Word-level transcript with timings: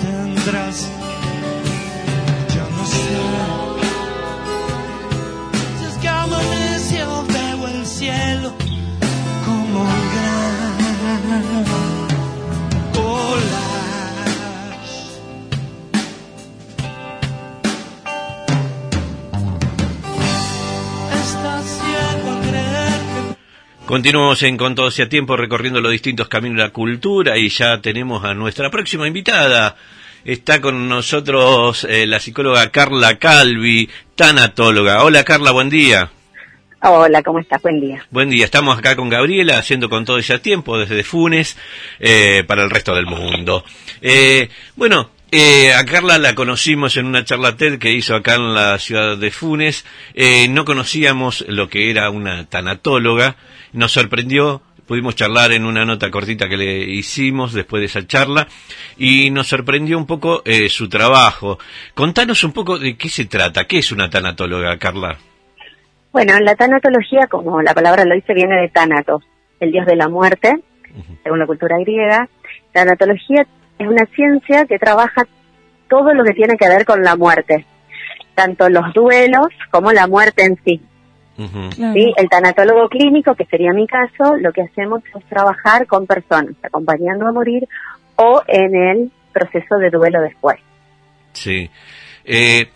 tendrás. 0.00 0.88
Yo 2.54 2.70
no 2.70 2.86
sé. 2.86 3.35
Continuamos 23.86 24.42
en 24.42 24.56
Con 24.56 24.74
todo 24.74 24.88
a 24.88 25.08
tiempo 25.08 25.36
recorriendo 25.36 25.80
los 25.80 25.92
distintos 25.92 26.26
caminos 26.26 26.56
de 26.56 26.62
la 26.64 26.70
cultura 26.70 27.38
y 27.38 27.48
ya 27.48 27.80
tenemos 27.80 28.24
a 28.24 28.34
nuestra 28.34 28.68
próxima 28.68 29.06
invitada. 29.06 29.76
Está 30.24 30.60
con 30.60 30.88
nosotros 30.88 31.86
eh, 31.88 32.04
la 32.04 32.18
psicóloga 32.18 32.68
Carla 32.72 33.16
Calvi, 33.16 33.88
tanatóloga. 34.16 35.04
Hola 35.04 35.22
Carla, 35.22 35.52
buen 35.52 35.70
día. 35.70 36.10
Hola, 36.82 37.22
¿cómo 37.22 37.38
estás? 37.38 37.62
Buen 37.62 37.80
día. 37.80 38.04
Buen 38.10 38.28
día, 38.28 38.44
estamos 38.44 38.76
acá 38.76 38.96
con 38.96 39.08
Gabriela 39.08 39.56
haciendo 39.56 39.88
con 39.88 40.04
todo 40.04 40.18
a 40.18 40.38
tiempo 40.38 40.76
desde 40.78 41.04
Funes 41.04 41.56
eh, 42.00 42.42
para 42.44 42.64
el 42.64 42.70
resto 42.70 42.92
del 42.92 43.06
mundo. 43.06 43.64
Eh, 44.02 44.48
bueno, 44.74 45.10
eh, 45.32 45.74
a 45.74 45.84
Carla 45.84 46.18
la 46.18 46.36
conocimos 46.36 46.96
en 46.96 47.06
una 47.06 47.24
charla 47.24 47.56
TED 47.56 47.78
que 47.78 47.90
hizo 47.92 48.14
acá 48.14 48.36
en 48.36 48.54
la 48.54 48.78
ciudad 48.78 49.16
de 49.16 49.30
Funes. 49.32 49.84
Eh, 50.14 50.46
no 50.48 50.64
conocíamos 50.64 51.44
lo 51.48 51.68
que 51.68 51.90
era 51.90 52.10
una 52.10 52.46
tanatóloga. 52.46 53.36
Nos 53.76 53.92
sorprendió, 53.92 54.62
pudimos 54.86 55.16
charlar 55.16 55.52
en 55.52 55.66
una 55.66 55.84
nota 55.84 56.10
cortita 56.10 56.48
que 56.48 56.56
le 56.56 56.78
hicimos 56.78 57.52
después 57.52 57.82
de 57.82 57.86
esa 57.86 58.06
charla 58.06 58.48
y 58.96 59.30
nos 59.30 59.48
sorprendió 59.48 59.98
un 59.98 60.06
poco 60.06 60.40
eh, 60.46 60.70
su 60.70 60.88
trabajo. 60.88 61.58
Contanos 61.92 62.42
un 62.42 62.52
poco 62.52 62.78
de 62.78 62.96
qué 62.96 63.10
se 63.10 63.26
trata, 63.26 63.66
qué 63.66 63.76
es 63.80 63.92
una 63.92 64.08
tanatóloga, 64.08 64.78
Carla. 64.78 65.18
Bueno, 66.10 66.40
la 66.40 66.54
tanatología, 66.54 67.26
como 67.26 67.60
la 67.60 67.74
palabra 67.74 68.06
lo 68.06 68.14
dice, 68.14 68.32
viene 68.32 68.62
de 68.62 68.70
Tánatos, 68.70 69.22
el 69.60 69.72
dios 69.72 69.84
de 69.84 69.96
la 69.96 70.08
muerte, 70.08 70.54
según 71.22 71.38
la 71.38 71.46
cultura 71.46 71.76
griega. 71.78 72.30
Tanatología 72.72 73.46
es 73.78 73.86
una 73.86 74.06
ciencia 74.14 74.64
que 74.64 74.78
trabaja 74.78 75.26
todo 75.90 76.14
lo 76.14 76.24
que 76.24 76.32
tiene 76.32 76.56
que 76.56 76.66
ver 76.66 76.86
con 76.86 77.02
la 77.02 77.14
muerte, 77.14 77.66
tanto 78.34 78.70
los 78.70 78.94
duelos 78.94 79.48
como 79.70 79.92
la 79.92 80.06
muerte 80.06 80.46
en 80.46 80.58
sí. 80.64 80.80
¿Sí? 81.36 82.12
El 82.16 82.28
tanatólogo 82.28 82.88
clínico, 82.88 83.34
que 83.34 83.44
sería 83.44 83.72
mi 83.72 83.86
caso, 83.86 84.36
lo 84.36 84.52
que 84.52 84.62
hacemos 84.62 85.02
es 85.14 85.24
trabajar 85.26 85.86
con 85.86 86.06
personas, 86.06 86.54
acompañando 86.62 87.26
a 87.26 87.32
morir 87.32 87.68
o 88.16 88.42
en 88.46 88.74
el 88.74 89.10
proceso 89.32 89.76
de 89.76 89.90
duelo 89.90 90.20
después. 90.22 90.58
Sí. 91.32 91.70
Eh, 92.24 92.70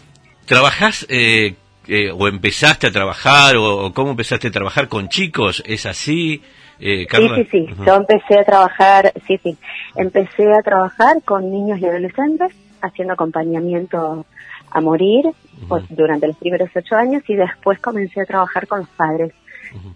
¿Trabajás 0.44 1.06
eh, 1.08 1.54
eh, 1.88 2.10
o 2.12 2.28
empezaste 2.28 2.86
a 2.86 2.90
trabajar 2.90 3.56
o, 3.56 3.86
o 3.86 3.92
cómo 3.92 4.10
empezaste 4.10 4.48
a 4.48 4.50
trabajar 4.50 4.88
con 4.88 5.08
chicos? 5.08 5.62
¿Es 5.66 5.86
así, 5.86 6.42
eh, 6.78 7.06
Carla? 7.06 7.36
Sí, 7.36 7.48
sí, 7.50 7.66
sí. 7.68 7.74
Yo 7.86 7.94
empecé 7.94 8.38
a 8.38 8.44
trabajar, 8.44 9.12
sí, 9.26 9.38
sí. 9.42 9.56
Empecé 9.96 10.50
a 10.52 10.62
trabajar 10.62 11.22
con 11.24 11.50
niños 11.50 11.78
y 11.80 11.86
adolescentes, 11.86 12.52
haciendo 12.82 13.14
acompañamiento 13.14 14.24
a 14.70 14.80
morir 14.80 15.26
pues, 15.68 15.84
durante 15.90 16.26
los 16.26 16.36
primeros 16.36 16.70
ocho 16.74 16.96
años 16.96 17.22
y 17.28 17.34
después 17.34 17.78
comencé 17.80 18.20
a 18.20 18.24
trabajar 18.24 18.66
con 18.66 18.80
los 18.80 18.88
padres 18.90 19.32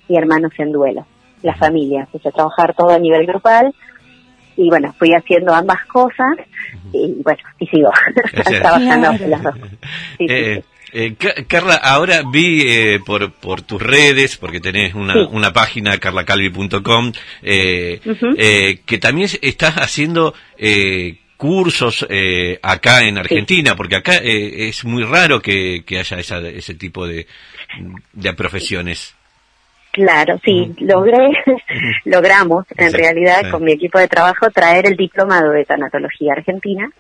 y 0.09 0.17
hermanos 0.17 0.53
en 0.59 0.73
duelo, 0.73 1.07
la 1.43 1.55
familia. 1.57 2.01
Empecé 2.03 2.29
a 2.29 2.33
trabajar 2.33 2.75
todo 2.75 2.91
a 2.91 2.99
nivel 2.99 3.27
grupal 3.27 3.75
y 4.57 4.69
bueno, 4.69 4.95
fui 4.99 5.11
haciendo 5.13 5.53
ambas 5.55 5.85
cosas 5.87 6.37
y 6.93 7.15
bueno, 7.23 7.41
y 7.59 7.67
sigo 7.67 7.91
trabajando 8.61 9.09
Claro. 9.17 9.29
las 9.29 9.43
dos. 9.43 9.55
Sí, 10.19 10.27
Eh, 10.29 10.63
sí. 10.63 10.69
eh, 10.93 11.15
Ca- 11.19 11.35
Carla, 11.49 11.75
ahora 11.75 12.23
vi 12.31 12.63
eh, 12.69 13.01
por, 13.05 13.33
por 13.33 13.63
tus 13.63 13.83
redes, 13.83 14.37
porque 14.37 14.61
tenés 14.61 14.95
una, 14.95 15.15
Sí. 15.15 15.29
una 15.33 15.53
página, 15.53 15.99
carlacalvi.com, 15.99 17.13
eh, 17.43 18.01
eh, 18.39 18.81
que 18.87 18.99
también 18.99 19.29
estás 19.43 19.75
haciendo 19.75 20.35
eh, 20.57 21.19
cursos 21.45 22.07
eh, 22.09 22.59
acá 22.63 23.03
en 23.03 23.19
Argentina, 23.19 23.77
porque 23.77 23.97
acá 23.97 24.15
eh, 24.17 24.69
es 24.69 24.83
muy 24.87 25.05
raro 25.05 25.41
que, 25.43 25.83
que 25.85 25.99
haya 25.99 26.19
esa, 26.19 26.39
ese 26.39 26.75
tipo 26.75 27.07
de, 27.07 27.27
de 28.15 28.33
profesiones. 28.33 29.15
Claro, 29.93 30.41
sí, 30.43 30.75
logré, 30.79 31.19
logramos 32.07 32.65
en 32.79 32.91
Sí, 32.91 32.97
realidad 32.97 33.43
sí. 33.45 33.51
con 33.51 33.63
mi 33.63 33.73
equipo 33.73 33.99
de 33.99 34.09
trabajo 34.09 34.49
traer 34.51 34.87
el 34.87 34.97
diplomado 34.97 35.51
de 35.51 35.67
tanatología 35.67 36.33
argentina, 36.33 36.91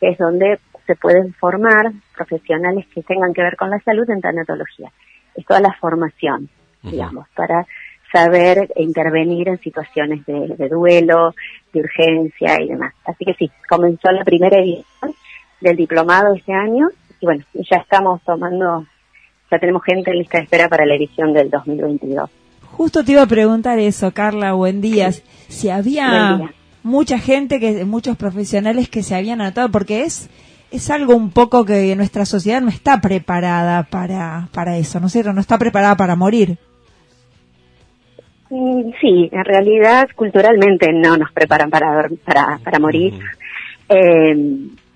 que 0.00 0.08
es 0.08 0.16
donde 0.16 0.58
se 0.86 0.96
pueden 0.96 1.34
formar 1.34 1.92
profesionales 2.16 2.86
que 2.94 3.02
tengan 3.02 3.34
que 3.34 3.42
ver 3.42 3.56
con 3.56 3.68
la 3.68 3.80
salud 3.80 4.08
en 4.08 4.22
tanatología. 4.22 4.90
Es 5.36 5.44
toda 5.44 5.60
la 5.60 5.74
formación, 5.74 6.48
digamos, 6.82 7.28
para 7.36 7.66
saber 8.14 8.72
intervenir 8.76 9.48
en 9.48 9.58
situaciones 9.58 10.24
de, 10.24 10.54
de 10.56 10.68
duelo, 10.68 11.34
de 11.72 11.80
urgencia 11.80 12.60
y 12.62 12.68
demás. 12.68 12.94
Así 13.04 13.24
que 13.24 13.34
sí, 13.34 13.50
comenzó 13.68 14.12
la 14.12 14.22
primera 14.24 14.56
edición 14.60 15.14
del 15.60 15.76
diplomado 15.76 16.32
este 16.34 16.52
año 16.52 16.88
y 17.20 17.26
bueno, 17.26 17.44
ya 17.54 17.78
estamos 17.78 18.22
tomando, 18.22 18.86
ya 19.50 19.58
tenemos 19.58 19.82
gente 19.82 20.12
en 20.12 20.18
lista 20.18 20.38
de 20.38 20.44
espera 20.44 20.68
para 20.68 20.86
la 20.86 20.94
edición 20.94 21.32
del 21.32 21.50
2022. 21.50 22.30
Justo 22.70 23.04
te 23.04 23.12
iba 23.12 23.22
a 23.22 23.26
preguntar 23.26 23.80
eso, 23.80 24.12
Carla, 24.12 24.52
buen 24.52 24.80
día. 24.80 25.10
Si 25.48 25.68
había 25.68 26.36
día. 26.36 26.54
mucha 26.84 27.18
gente, 27.18 27.58
que 27.58 27.84
muchos 27.84 28.16
profesionales 28.16 28.88
que 28.88 29.02
se 29.02 29.16
habían 29.16 29.40
anotado, 29.40 29.70
porque 29.70 30.02
es 30.02 30.30
es 30.70 30.90
algo 30.90 31.14
un 31.14 31.30
poco 31.30 31.64
que 31.64 31.94
nuestra 31.94 32.26
sociedad 32.26 32.60
no 32.60 32.68
está 32.68 33.00
preparada 33.00 33.84
para, 33.84 34.48
para 34.52 34.76
eso, 34.76 34.98
¿no 34.98 35.06
es 35.06 35.12
cierto? 35.12 35.32
No 35.32 35.40
está 35.40 35.56
preparada 35.56 35.96
para 35.96 36.16
morir. 36.16 36.58
Sí, 39.00 39.28
en 39.32 39.44
realidad 39.44 40.08
culturalmente 40.14 40.92
no 40.92 41.16
nos 41.16 41.32
preparan 41.32 41.70
para, 41.70 42.08
para, 42.24 42.58
para 42.62 42.78
morir. 42.78 43.14
Eh, 43.88 44.36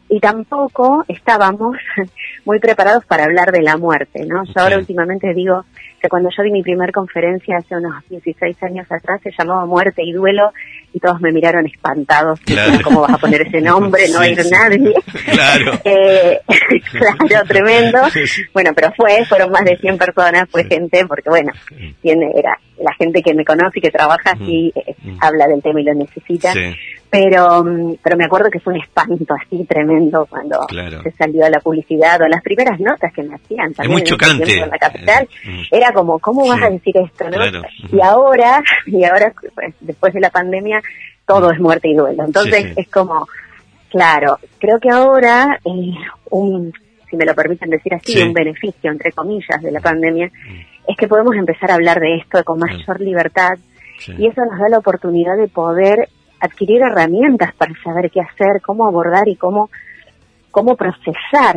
y 0.09 0.21
tampoco 0.21 1.05
estábamos 1.09 1.77
muy 2.45 2.59
preparados 2.59 3.05
para 3.05 3.25
hablar 3.25 3.53
de 3.53 3.63
la 3.63 3.77
muerte, 3.77 4.25
¿no? 4.27 4.45
Yo 4.45 4.53
ahora 4.57 4.79
últimamente 4.79 5.35
digo 5.35 5.65
que 6.01 6.09
cuando 6.09 6.31
yo 6.35 6.43
di 6.43 6.51
mi 6.51 6.63
primer 6.63 6.93
conferencia 6.93 7.57
hace 7.59 7.77
unos 7.77 7.93
16 8.09 8.63
años 8.63 8.87
atrás 8.91 9.21
se 9.23 9.31
llamaba 9.37 9.67
Muerte 9.67 10.03
y 10.05 10.13
Duelo 10.13 10.53
y 10.93 11.01
todos 11.01 11.21
me 11.21 11.33
miraron 11.33 11.67
espantados. 11.67 12.41
Claro. 12.41 12.79
¿Cómo 12.85 13.01
vas 13.03 13.15
a 13.15 13.19
poner 13.19 13.43
ese 13.43 13.61
nombre? 13.61 14.09
No 14.09 14.19
Sí, 14.23 14.25
hay 14.25 14.37
sí. 14.37 14.51
nadie. 14.51 14.95
Claro. 15.31 15.73
Eh, 15.85 16.41
claro, 16.91 17.47
tremendo. 17.47 17.99
Bueno, 18.53 18.73
pero 18.75 18.93
fue, 18.95 19.25
fueron 19.27 19.51
más 19.51 19.65
de 19.65 19.77
100 19.77 19.97
personas, 19.97 20.49
fue 20.51 20.65
gente, 20.65 21.07
porque 21.07 21.31
bueno, 21.31 21.53
tiene, 22.03 22.31
era 22.35 22.59
la 22.79 22.93
gente 22.95 23.23
que 23.23 23.35
me 23.35 23.45
conoce 23.45 23.79
y 23.79 23.83
que 23.83 23.91
trabaja 23.91 24.33
así, 24.33 24.73
eh, 24.75 24.95
habla 25.21 25.47
del 25.47 25.63
tema 25.63 25.81
y 25.81 25.85
lo 25.85 25.95
necesita. 25.95 26.53
Sí. 26.53 26.75
Pero, 27.11 27.65
mm, 27.65 27.95
pero 28.03 28.17
me 28.19 28.25
acuerdo 28.27 28.51
que 28.51 28.61
fue 28.61 28.75
un 28.75 28.81
espanto 28.81 29.35
así 29.35 29.65
tremendo 29.65 30.27
cuando 30.29 30.61
Claro. 30.67 31.03
se 31.03 31.11
salió 31.13 31.47
a 31.47 31.51
la 31.51 31.59
publicidad 31.61 32.21
o 32.21 32.29
las 32.29 32.43
primeras 32.43 32.79
notas 32.81 33.13
que 33.15 33.23
me 33.23 33.35
hacían 33.35 33.73
también 33.73 33.93
muy 33.93 34.01
en 34.03 34.07
ese 34.07 34.15
chocante. 34.15 34.61
en 34.61 34.69
la 34.71 34.79
capital. 34.79 35.29
Mm. 35.45 35.61
Era 35.71 35.93
como, 35.93 36.19
¿cómo 36.19 36.47
vas 36.47 36.63
a 36.63 36.69
decir 36.71 36.95
esto? 36.99 37.25
¿no? 37.25 37.31
Claro. 37.31 37.63
Y 37.91 38.01
ahora, 38.03 38.63
y 38.87 39.05
ahora 39.05 39.33
pues, 39.55 39.75
después 39.81 40.13
de 40.13 40.21
la 40.21 40.31
pandemia, 40.31 40.83
todo 41.27 41.51
es 41.51 41.59
muerte 41.59 41.89
y 41.89 41.95
duelo. 41.95 42.25
Entonces 42.25 42.55
Sí, 42.63 42.69
sí. 42.75 42.81
es 42.81 42.89
como, 42.89 43.27
claro, 43.91 44.39
creo 44.59 44.79
que 44.79 44.91
ahora 44.91 45.59
eh, 45.65 45.95
un, 46.31 46.73
si 47.09 47.17
me 47.17 47.25
lo 47.25 47.35
permiten 47.35 47.71
decir 47.71 47.95
así, 47.95 48.13
Sí. 48.13 48.23
un 48.23 48.35
beneficio, 48.35 48.91
entre 48.91 49.13
comillas, 49.13 49.63
de 49.63 49.71
la 49.73 49.81
pandemia, 49.81 50.31
es 50.87 50.97
que 50.97 51.09
podemos 51.09 51.35
empezar 51.37 51.71
a 51.71 51.75
hablar 51.75 52.01
de 52.01 52.17
esto 52.17 52.43
con 52.45 52.59
mayor 52.59 53.01
libertad 53.01 53.53
y 54.19 54.27
eso 54.27 54.43
nos 54.45 54.59
da 54.61 54.69
la 54.69 54.79
oportunidad 54.79 55.37
de 55.37 55.49
poder 55.49 56.09
adquirir 56.41 56.83
herramientas 56.83 57.55
para 57.55 57.73
saber 57.83 58.11
qué 58.11 58.21
hacer, 58.21 58.61
cómo 58.63 58.87
abordar 58.87 59.29
y 59.29 59.37
cómo, 59.37 59.71
cómo 60.51 60.77
procesar 60.77 61.57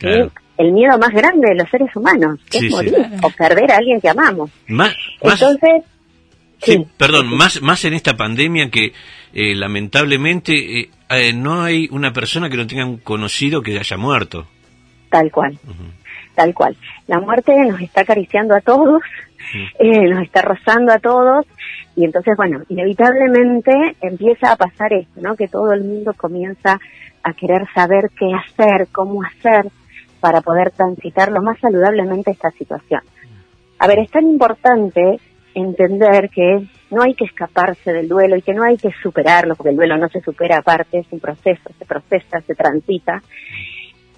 el 0.00 0.72
miedo 0.72 0.98
más 0.98 1.10
grande 1.10 1.48
de 1.48 1.54
los 1.54 1.68
seres 1.68 1.94
humanos, 1.94 2.40
que 2.50 2.60
Sí, 2.60 2.66
es 2.66 2.72
morir 2.72 2.94
o 3.22 3.30
perder 3.30 3.70
a 3.72 3.76
alguien 3.76 4.00
que 4.00 4.08
amamos. 4.08 4.50
Más, 4.68 4.96
más, 5.22 5.40
Entonces, 5.40 5.84
Sí, 6.58 6.72
sí, 6.72 6.86
perdón, 6.96 7.36
más, 7.36 7.60
más 7.60 7.84
en 7.84 7.92
esta 7.92 8.16
pandemia 8.16 8.70
que 8.70 8.92
eh, 9.34 9.54
lamentablemente 9.54 10.80
eh, 10.80 10.90
eh, 11.10 11.32
no 11.32 11.62
hay 11.62 11.86
una 11.90 12.12
persona 12.12 12.48
que 12.48 12.56
no 12.56 12.66
tenga 12.66 12.86
un 12.86 12.96
conocido 12.96 13.62
que 13.62 13.78
haya 13.78 13.96
muerto. 13.96 14.46
Tal 15.10 15.30
cual, 15.30 15.58
tal 16.36 16.54
cual. 16.54 16.76
La 17.08 17.18
muerte 17.18 17.52
nos 17.66 17.80
está 17.80 18.02
acariciando 18.02 18.54
a 18.54 18.60
todos, 18.60 19.02
eh, 19.80 20.08
nos 20.08 20.22
está 20.22 20.42
rozando 20.42 20.92
a 20.92 21.00
todos, 21.00 21.46
y 21.96 22.04
entonces, 22.04 22.34
bueno, 22.36 22.62
inevitablemente 22.68 23.72
empieza 24.02 24.52
a 24.52 24.56
pasar 24.56 24.92
esto, 24.92 25.20
¿no? 25.20 25.34
Que 25.34 25.48
todo 25.48 25.72
el 25.72 25.82
mundo 25.82 26.12
comienza 26.14 26.78
a 27.22 27.32
querer 27.32 27.66
saber 27.74 28.10
qué 28.16 28.30
hacer, 28.32 28.86
cómo 28.92 29.22
hacer 29.24 29.66
para 30.20 30.42
poder 30.42 30.70
transitar 30.70 31.32
lo 31.32 31.42
más 31.42 31.58
saludablemente 31.58 32.30
esta 32.30 32.50
situación. 32.50 33.00
A 33.78 33.86
ver, 33.86 33.98
es 34.00 34.10
tan 34.10 34.26
importante 34.26 35.18
entender 35.54 36.28
que 36.30 36.68
no 36.90 37.02
hay 37.02 37.14
que 37.14 37.24
escaparse 37.24 37.92
del 37.92 38.08
duelo 38.08 38.36
y 38.36 38.42
que 38.42 38.52
no 38.52 38.62
hay 38.62 38.76
que 38.76 38.90
superarlo, 39.02 39.56
porque 39.56 39.70
el 39.70 39.76
duelo 39.76 39.96
no 39.96 40.08
se 40.08 40.20
supera 40.20 40.58
aparte, 40.58 40.98
es 40.98 41.06
un 41.10 41.20
proceso, 41.20 41.70
se 41.78 41.84
procesa, 41.84 42.40
se 42.40 42.54
transita. 42.54 43.22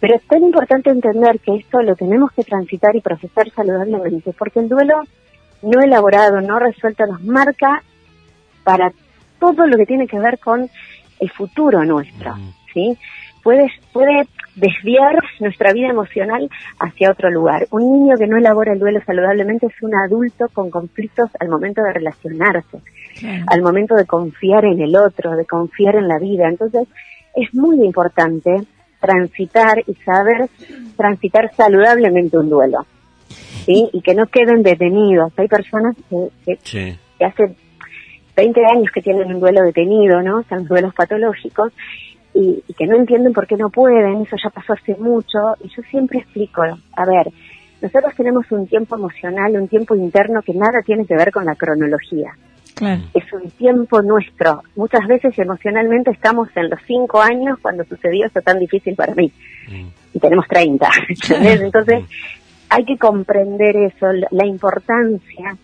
Pero 0.01 0.17
es 0.17 0.23
tan 0.27 0.43
importante 0.43 0.91
entender 0.91 1.41
que 1.41 1.57
esto 1.57 1.83
lo 1.83 1.97
tenemos 1.97 2.31
que 2.33 2.45
transitar 2.45 2.95
y 2.95 3.01
procesar 3.01 3.51
saludablemente, 3.51 4.33
porque 4.39 4.61
el 4.61 4.69
duelo 4.69 5.03
no 5.63 5.81
elaborado, 5.81 6.41
no 6.41 6.59
resuelto, 6.59 7.07
nos 7.07 7.23
marca 7.25 7.83
para 8.65 8.93
todo 9.41 9.67
lo 9.67 9.77
que 9.77 9.87
tiene 9.87 10.07
que 10.07 10.19
ver 10.19 10.39
con 10.39 10.69
el 11.21 11.31
futuro 11.31 11.85
nuestro, 11.85 12.37
¿sí? 12.73 12.97
Puede, 13.43 13.71
puede 13.93 14.27
desviar 14.57 15.19
nuestra 15.41 15.73
vida 15.73 15.89
emocional 15.89 16.51
hacia 16.81 17.11
otro 17.11 17.31
lugar. 17.31 17.67
Un 17.71 17.93
niño 17.93 18.17
que 18.17 18.27
no 18.27 18.37
elabora 18.37 18.73
el 18.73 18.79
duelo 18.79 19.01
saludablemente 19.07 19.67
es 19.67 19.83
un 19.83 19.95
adulto 19.95 20.47
con 20.53 20.71
conflictos 20.71 21.31
al 21.41 21.49
momento 21.49 21.83
de 21.83 21.93
relacionarse, 21.93 22.83
al 23.47 23.63
momento 23.63 23.95
de 23.95 24.07
confiar 24.07 24.65
en 24.65 24.81
el 24.81 24.97
otro, 24.97 25.37
de 25.37 25.47
confiar 25.47 25.97
en 25.97 26.09
la 26.09 26.19
vida. 26.19 26.49
Entonces, 26.49 26.89
es 27.35 27.55
muy 27.55 27.85
importante 27.85 28.65
transitar 29.01 29.79
y 29.87 29.95
saber 30.05 30.49
transitar 30.97 31.51
saludablemente 31.55 32.37
un 32.39 32.49
duelo. 32.51 32.87
¿sí? 33.67 33.89
Y 33.93 34.01
que 34.03 34.15
no 34.15 34.27
queden 34.27 34.63
detenidos. 34.63 35.33
Hay 35.37 35.49
personas 35.49 35.97
que, 36.09 36.29
que, 36.45 36.59
Sí. 36.63 36.99
que 37.19 37.25
hace 37.25 37.55
20 38.37 38.61
años 38.67 38.91
que 38.95 39.03
tienen 39.03 39.35
un 39.35 39.41
duelo 39.41 39.63
detenido, 39.63 40.23
¿no? 40.23 40.43
Son 40.49 40.65
duelos 40.67 40.95
patológicos 40.95 41.73
y, 42.35 42.63
y 42.69 42.75
que 42.75 42.87
no 42.87 42.97
entienden 42.97 43.33
por 43.33 43.47
qué 43.47 43.57
no 43.57 43.69
pueden, 43.71 44.23
eso 44.23 44.37
ya 44.43 44.51
pasó 44.51 44.75
hace 44.75 44.95
mucho 44.97 45.39
y 45.63 45.69
yo 45.69 45.83
siempre 45.91 46.21
explico, 46.21 46.63
a 46.63 47.05
ver, 47.07 47.33
nosotros 47.81 48.15
tenemos 48.17 48.45
un 48.53 48.67
tiempo 48.67 48.97
emocional, 48.97 49.57
un 49.57 49.69
tiempo 49.69 49.95
interno 49.95 50.43
que 50.43 50.53
nada 50.53 50.83
tiene 50.85 51.05
que 51.07 51.17
ver 51.17 51.33
con 51.33 51.45
la 51.45 51.55
cronología. 51.57 52.33
Claro. 52.79 53.03
Es 53.15 53.33
un 53.33 53.51
tiempo 53.51 54.01
nuestro. 54.03 54.63
Muchas 54.77 55.07
veces 55.07 55.39
emocionalmente 55.39 56.11
estamos 56.11 56.49
en 56.57 56.71
los 56.71 56.81
cinco 56.87 57.21
años 57.21 57.59
cuando 57.61 57.85
sucedió 57.85 58.27
esto 58.27 58.41
tan 58.41 58.59
difícil 58.59 58.95
para 58.95 59.15
mí. 59.15 59.33
Y 60.15 60.19
tenemos 60.21 60.47
30. 60.49 60.89
¿entendés? 61.09 61.61
Entonces, 61.61 62.05
hay 62.71 62.85
que 62.85 62.97
comprender 62.97 63.77
eso, 63.77 64.07
la 64.31 64.47
importancia 64.47 65.57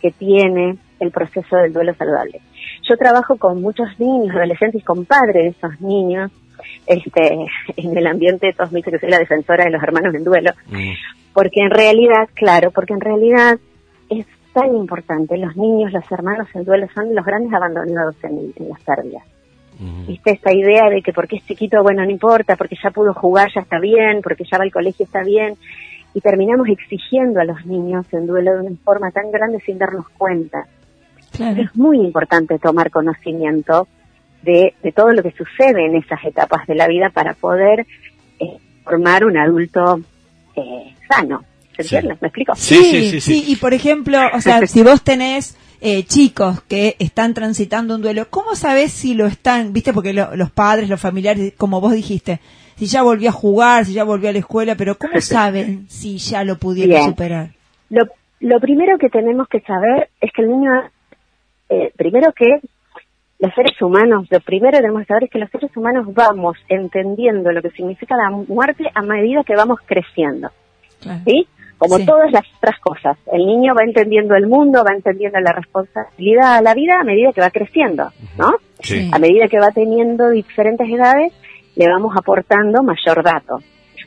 que 0.00 0.10
tiene 0.12 0.76
el 1.00 1.10
proceso 1.10 1.56
del 1.56 1.72
duelo 1.72 1.94
saludable. 1.94 2.40
Yo 2.88 2.96
trabajo 2.96 3.36
con 3.36 3.60
muchos 3.60 3.88
niños, 3.98 4.34
adolescentes, 4.36 4.84
con 4.84 5.04
padres 5.04 5.44
de 5.44 5.48
esos 5.48 5.80
niños, 5.80 6.30
este, 6.86 7.46
en 7.76 7.96
el 7.96 8.06
ambiente, 8.06 8.52
todos 8.56 8.72
me 8.72 8.78
dicen 8.78 8.92
que 8.94 9.00
soy 9.00 9.10
la 9.10 9.18
defensora 9.18 9.64
de 9.64 9.70
los 9.70 9.82
hermanos 9.82 10.14
en 10.14 10.24
duelo, 10.24 10.50
Mm. 10.68 10.92
porque 11.32 11.60
en 11.60 11.70
realidad, 11.70 12.28
claro, 12.34 12.70
porque 12.70 12.92
en 12.94 13.00
realidad 13.00 13.58
es 14.08 14.26
tan 14.52 14.74
importante, 14.74 15.36
los 15.36 15.56
niños, 15.56 15.92
los 15.92 16.10
hermanos 16.10 16.48
en 16.54 16.64
duelo 16.64 16.86
son 16.94 17.14
los 17.14 17.24
grandes 17.24 17.52
abandonados 17.52 18.16
en, 18.22 18.52
en 18.56 18.68
las 18.68 18.80
pérdidas. 18.82 19.22
¿Viste? 20.06 20.32
Esta 20.32 20.52
idea 20.52 20.90
de 20.90 21.00
que 21.00 21.14
porque 21.14 21.36
es 21.36 21.46
chiquito, 21.46 21.82
bueno, 21.82 22.04
no 22.04 22.10
importa, 22.10 22.54
porque 22.56 22.76
ya 22.82 22.90
pudo 22.90 23.14
jugar, 23.14 23.48
ya 23.54 23.62
está 23.62 23.80
bien, 23.80 24.20
porque 24.22 24.44
ya 24.44 24.58
va 24.58 24.64
al 24.64 24.70
colegio, 24.70 25.06
está 25.06 25.22
bien. 25.22 25.54
Y 26.12 26.20
terminamos 26.20 26.68
exigiendo 26.68 27.40
a 27.40 27.44
los 27.44 27.64
niños 27.64 28.04
en 28.12 28.26
duelo 28.26 28.52
de 28.52 28.66
una 28.66 28.76
forma 28.84 29.10
tan 29.10 29.30
grande 29.30 29.58
sin 29.60 29.78
darnos 29.78 30.06
cuenta. 30.10 30.66
Claro. 31.32 31.62
Es 31.62 31.74
muy 31.76 31.98
importante 31.98 32.58
tomar 32.58 32.90
conocimiento 32.90 33.88
de, 34.42 34.74
de 34.82 34.92
todo 34.92 35.12
lo 35.12 35.22
que 35.22 35.30
sucede 35.30 35.86
en 35.86 35.96
esas 35.96 36.22
etapas 36.24 36.66
de 36.66 36.74
la 36.74 36.86
vida 36.86 37.08
para 37.08 37.32
poder 37.32 37.86
eh, 38.38 38.58
formar 38.84 39.24
un 39.24 39.38
adulto 39.38 39.98
eh, 40.56 40.94
sano. 41.08 41.42
¿Se 41.82 42.00
Sí. 42.00 42.06
¿Me 42.20 42.28
explico? 42.28 42.54
Sí, 42.54 42.76
sí, 42.84 43.10
sí, 43.10 43.20
sí. 43.20 43.44
Y 43.48 43.56
por 43.56 43.74
ejemplo, 43.74 44.18
o 44.34 44.40
sea, 44.40 44.66
si 44.66 44.82
vos 44.82 45.02
tenés 45.02 45.56
eh, 45.82 46.04
chicos 46.04 46.60
que 46.62 46.94
están 46.98 47.32
transitando 47.34 47.94
un 47.94 48.02
duelo, 48.02 48.26
¿cómo 48.28 48.54
sabés 48.54 48.92
si 48.92 49.14
lo 49.14 49.26
están, 49.26 49.72
viste, 49.72 49.92
porque 49.94 50.12
lo- 50.12 50.36
los 50.36 50.50
padres, 50.50 50.88
los 50.90 51.00
familiares, 51.00 51.54
como 51.56 51.80
vos 51.80 51.92
dijiste, 51.92 52.38
si 52.76 52.84
ya 52.86 53.02
volvió 53.02 53.30
a 53.30 53.32
jugar, 53.32 53.86
si 53.86 53.94
ya 53.94 54.04
volvió 54.04 54.28
a 54.28 54.32
la 54.32 54.38
escuela, 54.40 54.74
pero 54.74 54.96
¿cómo 54.98 55.20
saben 55.22 55.86
si 55.88 56.18
ya 56.18 56.44
lo 56.44 56.58
pudieron 56.58 56.90
Bien. 56.96 57.04
superar? 57.10 57.50
Lo, 57.88 58.04
lo 58.40 58.60
primero 58.60 58.98
que 58.98 59.08
tenemos 59.08 59.48
que 59.48 59.60
saber 59.60 60.10
es 60.20 60.30
que 60.34 60.42
el 60.42 60.48
niño, 60.50 60.70
eh, 61.70 61.92
primero 61.96 62.32
que 62.34 62.60
los 63.38 63.54
seres 63.54 63.80
humanos, 63.80 64.26
lo 64.30 64.40
primero 64.40 64.72
que 64.72 64.82
tenemos 64.82 65.00
que 65.00 65.06
saber 65.06 65.24
es 65.24 65.30
que 65.30 65.38
los 65.38 65.50
seres 65.50 65.74
humanos 65.74 66.06
vamos 66.12 66.58
entendiendo 66.68 67.52
lo 67.52 67.62
que 67.62 67.70
significa 67.70 68.14
la 68.16 68.30
muerte 68.30 68.84
a 68.94 69.00
medida 69.00 69.44
que 69.44 69.54
vamos 69.56 69.78
creciendo, 69.86 70.50
Claro. 71.00 71.20
¿sí? 71.26 71.48
Como 71.80 71.96
Sí. 71.96 72.04
todas 72.04 72.30
las 72.30 72.44
otras 72.58 72.78
cosas. 72.78 73.16
El 73.32 73.46
niño 73.46 73.74
va 73.74 73.84
entendiendo 73.84 74.34
el 74.34 74.46
mundo, 74.46 74.84
va 74.84 74.94
entendiendo 74.94 75.40
la 75.40 75.52
responsabilidad 75.52 76.58
a 76.58 76.60
la 76.62 76.74
vida 76.74 77.00
a 77.00 77.04
medida 77.04 77.32
que 77.32 77.40
va 77.40 77.50
creciendo, 77.50 78.10
¿no? 78.38 78.52
Sí. 78.80 79.10
A 79.10 79.18
medida 79.18 79.48
que 79.48 79.58
va 79.58 79.70
teniendo 79.70 80.28
diferentes 80.28 80.86
edades, 80.88 81.32
le 81.76 81.88
vamos 81.88 82.14
aportando 82.14 82.82
mayor 82.82 83.24
dato. 83.24 83.60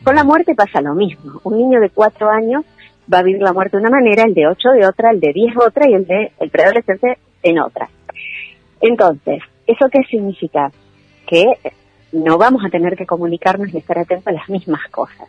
Con 0.04 0.16
la 0.16 0.24
muerte 0.24 0.54
pasa 0.54 0.82
lo 0.82 0.94
mismo. 0.94 1.42
Un 1.44 1.58
niño 1.58 1.80
de 1.80 1.90
cuatro 1.90 2.30
años 2.30 2.64
va 3.12 3.20
a 3.20 3.24
vivir 3.24 3.42
la 3.42 3.54
muerte 3.54 3.78
de 3.78 3.82
una 3.82 3.90
manera, 3.90 4.24
el 4.24 4.36
de 4.36 4.48
ocho 4.48 4.70
de 4.70 4.86
otra, 4.86 5.10
el 5.10 5.20
de 5.20 5.34
diez 5.34 5.56
otra 5.58 5.90
y 5.90 5.96
el 5.96 6.06
de 6.06 6.32
el 6.40 6.52
preadolescente 6.52 7.18
en 7.42 7.60
otra. 7.60 7.90
Entonces, 8.82 9.42
¿eso 9.66 9.88
qué 9.92 10.00
significa? 10.10 10.72
Que 11.26 11.46
no 12.12 12.38
vamos 12.38 12.64
a 12.64 12.70
tener 12.70 12.96
que 12.96 13.08
comunicarnos 13.08 13.74
y 13.74 13.78
estar 13.78 13.98
atentos 13.98 14.28
a 14.28 14.32
las 14.34 14.48
mismas 14.48 14.82
cosas. 14.92 15.28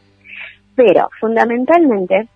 Pero, 0.76 1.08
fundamentalmente, 1.20 2.28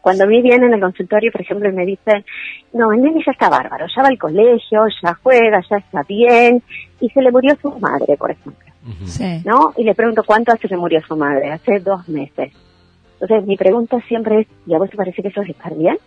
cuando 0.00 0.24
a 0.24 0.26
mí 0.26 0.40
vienen 0.42 0.72
al 0.72 0.80
consultorio, 0.80 1.32
por 1.32 1.40
ejemplo, 1.40 1.68
y 1.68 1.72
me 1.72 1.84
dicen, 1.84 2.24
no, 2.72 2.92
el 2.92 3.02
nene 3.02 3.22
ya 3.24 3.32
está 3.32 3.48
bárbaro, 3.48 3.86
ya 3.94 4.02
va 4.02 4.08
al 4.08 4.18
colegio, 4.18 4.84
ya 5.02 5.14
juega, 5.22 5.60
ya 5.68 5.78
está 5.78 6.02
bien, 6.02 6.62
y 7.00 7.08
se 7.10 7.22
le 7.22 7.32
murió 7.32 7.56
su 7.60 7.70
madre, 7.80 8.16
por 8.16 8.30
ejemplo, 8.30 8.66
Sí. 9.06 9.42
¿no? 9.44 9.72
Y 9.76 9.82
le 9.82 9.94
pregunto, 9.94 10.22
¿cuánto 10.24 10.52
hace 10.52 10.68
que 10.68 10.76
murió 10.76 11.00
su 11.00 11.16
madre? 11.16 11.50
Hace 11.50 11.80
dos 11.80 12.08
meses. 12.08 12.52
Entonces, 13.20 13.46
mi 13.46 13.56
pregunta 13.56 13.98
siempre 14.06 14.42
es, 14.42 14.46
¿y 14.66 14.74
a 14.74 14.78
vos 14.78 14.90
te 14.90 14.96
parece 14.96 15.22
que 15.22 15.28
eso 15.28 15.42
es 15.42 15.48
estar 15.48 15.74
bien? 15.74 15.98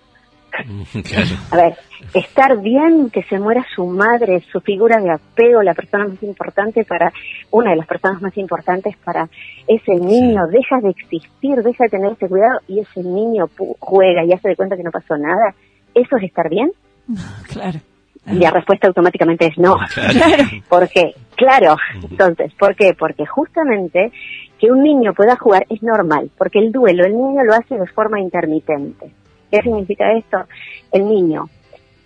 Claro. 1.03 1.27
A 1.51 1.55
ver, 1.55 1.75
estar 2.13 2.59
bien 2.61 3.09
que 3.09 3.23
se 3.23 3.39
muera 3.39 3.65
su 3.75 3.85
madre, 3.85 4.41
su 4.51 4.59
figura 4.61 4.97
de 4.99 5.11
apego, 5.11 5.61
la 5.63 5.73
persona 5.73 6.07
más 6.07 6.21
importante 6.23 6.83
para, 6.85 7.11
una 7.51 7.71
de 7.71 7.77
las 7.77 7.87
personas 7.87 8.21
más 8.21 8.35
importantes 8.37 8.95
para 9.03 9.29
ese 9.67 9.93
niño, 9.95 10.47
deja 10.47 10.79
de 10.81 10.89
existir, 10.89 11.55
deja 11.63 11.85
de 11.85 11.89
tener 11.89 12.11
ese 12.13 12.27
cuidado 12.27 12.59
y 12.67 12.79
ese 12.79 13.01
niño 13.03 13.45
pu- 13.47 13.75
juega 13.79 14.23
y 14.25 14.33
hace 14.33 14.49
de 14.49 14.55
cuenta 14.55 14.75
que 14.77 14.83
no 14.83 14.91
pasó 14.91 15.17
nada. 15.17 15.53
¿Eso 15.93 16.17
es 16.17 16.23
estar 16.23 16.49
bien? 16.49 16.71
Claro. 17.51 17.79
Y 18.27 18.35
la 18.35 18.51
respuesta 18.51 18.85
automáticamente 18.87 19.47
es 19.47 19.57
no. 19.57 19.77
Claro. 19.93 20.43
¿Por 20.67 20.87
qué? 20.89 21.15
Claro. 21.35 21.77
Entonces, 22.11 22.53
¿por 22.59 22.75
qué? 22.75 22.93
Porque 22.93 23.25
justamente 23.25 24.11
que 24.59 24.71
un 24.71 24.83
niño 24.83 25.13
pueda 25.13 25.35
jugar 25.37 25.65
es 25.69 25.81
normal, 25.81 26.29
porque 26.37 26.59
el 26.59 26.71
duelo 26.71 27.05
el 27.05 27.13
niño 27.17 27.43
lo 27.43 27.53
hace 27.53 27.75
de 27.79 27.87
forma 27.87 28.19
intermitente. 28.19 29.11
¿Qué 29.51 29.61
significa 29.61 30.11
esto? 30.13 30.37
El 30.91 31.07
niño 31.07 31.49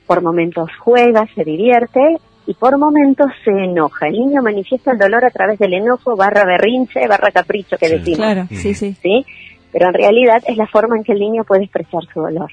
por 0.07 0.21
momentos 0.21 0.69
juega, 0.79 1.25
se 1.33 1.43
divierte 1.43 2.17
y 2.45 2.53
por 2.55 2.77
momentos 2.77 3.27
se 3.45 3.51
enoja. 3.51 4.07
El 4.07 4.13
niño 4.13 4.41
manifiesta 4.41 4.91
el 4.91 4.97
dolor 4.97 5.23
a 5.25 5.29
través 5.29 5.57
del 5.59 5.73
enojo, 5.73 6.15
barra 6.15 6.45
berrinche, 6.45 7.07
barra 7.07 7.31
capricho 7.31 7.77
que 7.77 7.87
Sí. 7.87 7.93
decimos. 7.97 8.17
Claro, 8.17 8.45
sí, 8.49 8.73
sí. 8.73 8.93
¿sí? 9.01 9.25
Pero 9.71 9.87
en 9.87 9.93
realidad 9.93 10.41
es 10.45 10.57
la 10.57 10.67
forma 10.67 10.97
en 10.97 11.03
que 11.03 11.13
el 11.13 11.19
niño 11.19 11.43
puede 11.45 11.63
expresar 11.63 12.01
su 12.13 12.21
dolor. 12.21 12.51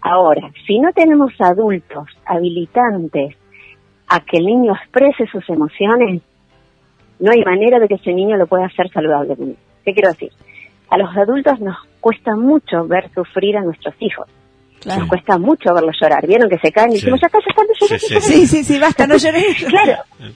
Ahora, 0.00 0.50
si 0.66 0.78
no 0.78 0.92
tenemos 0.92 1.32
adultos 1.38 2.08
habilitantes 2.24 3.36
a 4.08 4.20
que 4.20 4.38
el 4.38 4.46
niño 4.46 4.72
exprese 4.74 5.26
sus 5.30 5.48
emociones, 5.50 6.22
no 7.18 7.32
hay 7.32 7.42
manera 7.44 7.78
de 7.78 7.88
que 7.88 7.94
ese 7.94 8.12
niño 8.12 8.36
lo 8.36 8.46
pueda 8.46 8.66
hacer 8.66 8.88
saludablemente. 8.90 9.58
¿Qué 9.84 9.92
quiero 9.92 10.10
decir? 10.10 10.30
A 10.90 10.96
los 10.98 11.14
adultos 11.16 11.60
nos 11.60 11.76
cuesta 12.06 12.36
mucho 12.36 12.86
ver 12.86 13.10
sufrir 13.12 13.56
a 13.56 13.62
nuestros 13.62 13.94
hijos. 13.98 14.28
Claro. 14.80 15.00
Nos 15.00 15.08
cuesta 15.08 15.36
mucho 15.38 15.74
verlos 15.74 15.96
llorar. 16.00 16.24
¿Vieron 16.28 16.48
que 16.48 16.58
se 16.58 16.70
caen 16.70 16.90
y 16.92 16.96
Sí. 16.96 17.00
decimos, 17.00 17.20
ya 17.20 17.26
está, 17.26 17.38
ya 17.40 17.50
está, 17.50 17.62
no 17.64 17.74
llores, 17.80 18.02
Sí, 18.02 18.08
sí, 18.08 18.14
llores"? 18.54 18.66
Sí, 18.68 18.78
basta, 18.78 19.06
no 19.08 19.16
llores. 19.16 19.64
Claro, 19.74 19.94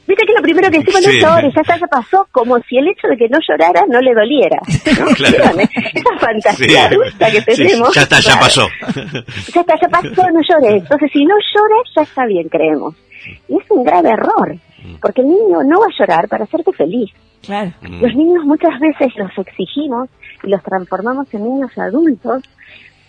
viste 0.09 0.25
que 0.27 0.33
lo 0.35 0.43
primero 0.43 0.71
que 0.73 0.79
decimos 0.79 1.01
Sí. 1.05 1.07
no 1.07 1.29
llores, 1.29 1.55
ya 1.55 1.61
está, 1.61 1.77
ya 1.79 1.87
pasó, 1.87 2.27
como 2.33 2.59
si 2.67 2.77
el 2.79 2.89
hecho 2.89 3.07
de 3.07 3.17
que 3.17 3.29
no 3.29 3.39
llorara 3.47 3.83
no 3.89 4.01
le 4.01 4.13
doliera. 4.13 4.59
¿no? 4.99 5.07
Claro. 5.15 5.61
Esa 5.95 6.19
fantasía 6.19 6.87
adulta 6.87 7.31
que 7.31 7.41
Sí, 7.43 7.63
tenemos. 7.63 7.95
ya 7.95 8.03
está, 8.03 8.17
ya 8.19 8.23
claro. 8.33 8.41
pasó. 8.41 8.67
Ya 9.55 9.61
está, 9.61 9.75
ya 9.81 9.89
pasó, 9.89 10.23
no 10.35 10.41
llores. 10.49 10.83
Entonces, 10.83 11.11
si 11.13 11.25
no 11.25 11.35
llora, 11.55 11.77
ya 11.95 12.03
está 12.03 12.27
bien, 12.27 12.49
creemos. 12.49 12.97
Y 13.49 13.55
es 13.57 13.71
un 13.71 13.85
grave 13.85 14.09
error, 14.11 14.57
porque 15.01 15.21
el 15.21 15.29
niño 15.29 15.63
no 15.65 15.79
va 15.79 15.87
a 15.87 15.97
llorar 15.97 16.27
para 16.29 16.43
hacerte 16.45 16.73
feliz. 16.73 17.11
Claro. 17.47 17.71
Mm. 17.83 18.01
Los 18.03 18.15
niños 18.17 18.45
muchas 18.45 18.73
veces 18.81 19.15
los 19.17 19.31
exigimos 19.47 20.09
y 20.43 20.49
los 20.49 20.63
transformamos 20.63 21.33
en 21.35 21.45
niños 21.45 21.77
adultos 21.79 22.43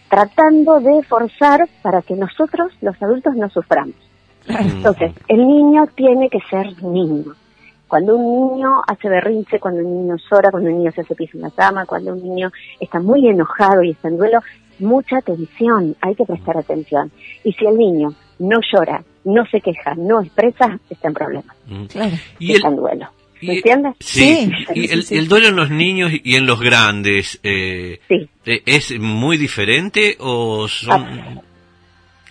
tratando 0.10 0.80
de 0.82 1.04
forzar 1.04 1.68
para 1.82 2.02
que 2.02 2.16
nosotros, 2.16 2.74
los 2.82 3.02
adultos, 3.02 3.34
no 3.36 3.50
suframos. 3.50 3.96
Entonces, 4.46 5.14
el 5.30 5.48
niño 5.48 5.88
tiene 5.96 6.30
que 6.30 6.40
ser 6.50 6.84
niño. 6.84 7.34
Cuando 7.88 8.18
un 8.18 8.56
niño 8.56 8.82
hace 8.88 9.08
berrinche, 9.08 9.60
cuando 9.60 9.82
un 9.82 10.02
niño 10.02 10.16
llora, 10.30 10.52
cuando 10.52 10.70
un 10.70 10.80
niño 10.80 10.92
se 10.92 11.02
hace 11.02 11.16
pis 11.16 11.34
en 11.36 11.42
la 11.42 11.52
cama, 11.52 11.86
cuando 11.86 12.14
un 12.14 12.24
niño 12.24 12.52
está 12.80 13.00
muy 13.00 13.28
enojado 13.28 13.84
y 13.84 13.92
está 13.92 14.10
en 14.10 14.18
duelo, 14.18 14.40
mucha 14.80 15.18
atención, 15.18 15.96
hay 16.02 16.16
que 16.16 16.26
prestar 16.26 16.58
atención. 16.58 17.12
Y 17.44 17.54
si 17.54 17.66
el 17.66 17.78
niño 17.78 18.14
no 18.40 18.60
llora, 18.74 19.04
no 19.24 19.46
se 19.46 19.62
queja, 19.62 19.96
no 19.96 20.22
expresa, 20.22 20.80
está 20.90 21.08
en 21.08 21.14
problemas, 21.14 21.56
Mm. 21.68 21.86
Claro. 21.86 22.16
Y 22.40 22.54
está 22.54 22.68
el, 22.68 22.74
en 22.74 22.80
duelo. 22.80 23.08
¿Me 23.42 23.54
y- 23.54 23.58
entiendes? 23.58 23.94
Sí, 24.00 24.52
Sí. 24.74 24.88
y 25.10 25.16
el, 25.18 25.28
duelo 25.28 25.48
en 25.48 25.56
los 25.56 25.70
niños 25.70 26.12
y 26.24 26.36
en 26.36 26.46
los 26.46 26.60
grandes, 26.60 27.40
eh, 27.44 28.00
Sí. 28.08 28.30
eh, 28.46 28.62
¿es 28.66 28.98
muy 29.00 29.38
diferente 29.38 30.16
o 30.20 30.68
son... 30.68 31.42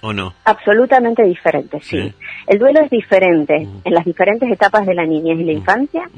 o 0.03 0.13
no? 0.13 0.35
Absolutamente 0.45 1.23
diferente, 1.25 1.79
sí. 1.83 2.01
Sí. 2.01 2.15
El 2.47 2.59
duelo 2.59 2.81
es 2.83 2.91
diferente 2.91 3.55
en 3.85 3.93
las 3.95 4.05
diferentes 4.05 4.51
etapas 4.51 4.87
de 4.87 4.95
la 4.95 5.05
niñez 5.05 5.39
y 5.41 5.45
la 5.45 5.53
infancia. 5.53 6.09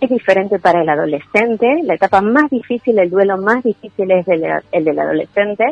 Es 0.00 0.08
diferente 0.10 0.58
para 0.58 0.82
el 0.82 0.88
adolescente. 0.88 1.66
La 1.82 1.94
etapa 1.94 2.20
más 2.20 2.48
difícil, 2.50 2.98
el 2.98 3.10
duelo 3.10 3.36
más 3.38 3.62
difícil 3.64 4.10
es 4.10 4.26
el, 4.28 4.44
el 4.70 4.84
del 4.84 4.98
adolescente. 4.98 5.64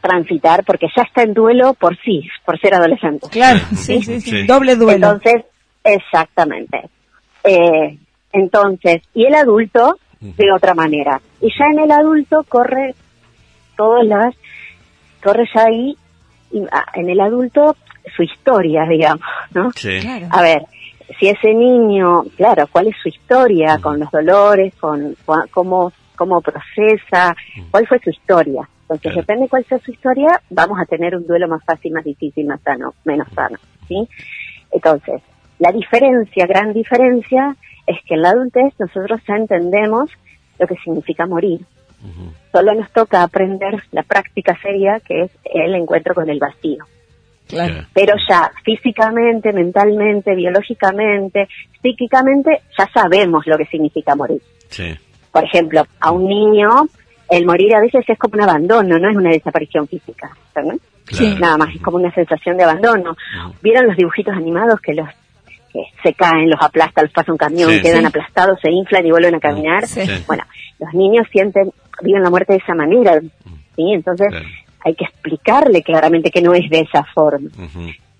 Transitar, 0.00 0.64
porque 0.64 0.86
ya 0.96 1.02
está 1.02 1.22
en 1.22 1.34
duelo 1.34 1.74
por 1.74 1.96
sí, 2.04 2.28
por 2.46 2.58
ser 2.60 2.74
adolescente. 2.74 3.26
Claro, 3.30 3.58
sí, 3.74 4.00
sí. 4.02 4.20
Sí. 4.20 4.46
Doble 4.46 4.76
duelo. 4.76 4.94
Entonces, 5.14 5.44
exactamente. 5.82 6.88
Eh, 7.48 7.98
entonces, 8.32 9.02
y 9.14 9.24
el 9.26 9.34
adulto 9.34 9.96
de 10.20 10.52
otra 10.52 10.74
manera. 10.74 11.20
Y 11.40 11.48
ya 11.58 11.66
en 11.72 11.78
el 11.80 11.90
adulto 11.92 12.44
corre 12.48 12.94
todas 13.76 14.04
las, 14.04 14.34
corre 15.22 15.48
ya 15.54 15.64
ahí, 15.64 15.96
y, 16.50 16.62
ah, 16.72 16.84
en 16.94 17.08
el 17.10 17.20
adulto 17.20 17.76
su 18.16 18.22
historia, 18.22 18.84
digamos, 18.88 19.22
¿no? 19.54 19.70
Sí. 19.72 19.98
Claro. 20.00 20.26
A 20.30 20.42
ver, 20.42 20.62
si 21.18 21.28
ese 21.28 21.54
niño, 21.54 22.24
claro, 22.36 22.66
cuál 22.70 22.88
es 22.88 22.96
su 23.02 23.08
historia 23.08 23.78
con 23.80 23.98
los 24.00 24.10
dolores, 24.10 24.74
con 24.76 25.14
cua- 25.26 25.48
cómo, 25.50 25.92
cómo 26.16 26.40
procesa, 26.40 27.34
cuál 27.70 27.86
fue 27.86 27.98
su 28.00 28.10
historia. 28.10 28.68
Entonces, 28.82 29.12
Claro. 29.12 29.20
depende 29.20 29.48
cuál 29.48 29.64
sea 29.66 29.78
su 29.78 29.90
historia, 29.90 30.40
vamos 30.50 30.78
a 30.80 30.84
tener 30.86 31.14
un 31.14 31.26
duelo 31.26 31.46
más 31.48 31.62
fácil, 31.64 31.92
más 31.92 32.04
difícil, 32.04 32.46
más 32.46 32.60
sano, 32.62 32.94
menos 33.04 33.28
sano, 33.34 33.58
¿sí? 33.86 34.08
Entonces, 34.72 35.20
la 35.58 35.72
diferencia, 35.72 36.46
gran 36.46 36.72
diferencia, 36.72 37.56
es 37.86 37.96
que 38.04 38.14
en 38.14 38.22
la 38.22 38.30
adultez 38.30 38.74
nosotros 38.78 39.20
ya 39.26 39.36
entendemos 39.36 40.10
lo 40.58 40.66
que 40.66 40.76
significa 40.76 41.26
morir. 41.26 41.60
Solo 42.52 42.74
nos 42.74 42.90
toca 42.92 43.22
aprender 43.22 43.82
la 43.90 44.04
práctica 44.04 44.56
seria, 44.62 45.00
que 45.00 45.22
es 45.22 45.30
el 45.44 45.74
encuentro 45.74 46.14
con 46.14 46.30
el 46.30 46.38
vacío 46.38 46.84
Claro. 47.48 47.86
Pero 47.94 48.14
ya 48.28 48.50
físicamente, 48.62 49.52
mentalmente, 49.52 50.34
biológicamente, 50.34 51.48
psíquicamente, 51.80 52.60
ya 52.78 52.88
sabemos 52.92 53.46
lo 53.46 53.56
que 53.56 53.64
significa 53.64 54.14
morir. 54.14 54.42
Sí. 54.68 54.94
Por 55.32 55.44
ejemplo, 55.44 55.86
a 56.00 56.10
un 56.10 56.28
niño, 56.28 56.68
el 57.30 57.46
morir 57.46 57.74
a 57.74 57.80
veces 57.80 58.04
es 58.06 58.18
como 58.18 58.34
un 58.34 58.42
abandono, 58.42 58.98
no 58.98 59.10
es 59.10 59.16
una 59.16 59.30
desaparición 59.30 59.88
física, 59.88 60.30
¿verdad? 60.54 60.74
Claro. 61.06 61.38
Nada 61.38 61.56
más, 61.56 61.74
es 61.74 61.80
como 61.80 61.96
una 61.96 62.12
sensación 62.12 62.58
de 62.58 62.64
abandono. 62.64 63.16
¿Vieron 63.62 63.86
los 63.86 63.96
dibujitos 63.96 64.36
animados 64.36 64.78
que 64.80 64.92
los 64.92 65.08
que 65.72 65.80
se 66.02 66.14
caen, 66.14 66.50
los 66.50 66.60
aplasta, 66.62 67.02
los 67.02 67.12
pasa 67.12 67.30
un 67.32 67.38
camión, 67.38 67.70
Sí. 67.70 67.82
quedan 67.82 68.00
Sí. 68.00 68.06
aplastados, 68.06 68.58
se 68.62 68.70
inflan 68.70 69.06
y 69.06 69.10
vuelven 69.10 69.34
a 69.34 69.40
caminar? 69.40 69.86
Sí. 69.86 70.00
Bueno, 70.26 70.44
los 70.78 70.94
niños 70.94 71.26
sienten, 71.30 71.70
viven 72.02 72.22
la 72.22 72.30
muerte 72.30 72.52
de 72.54 72.58
esa 72.60 72.74
manera, 72.74 73.20
¿sí? 73.76 73.92
Entonces, 73.92 74.28
Claro. 74.30 74.46
hay 74.84 74.94
que 74.94 75.04
explicarle 75.04 75.82
claramente 75.82 76.30
que 76.30 76.40
no 76.42 76.54
es 76.54 76.68
de 76.70 76.80
esa 76.80 77.04
forma. 77.14 77.50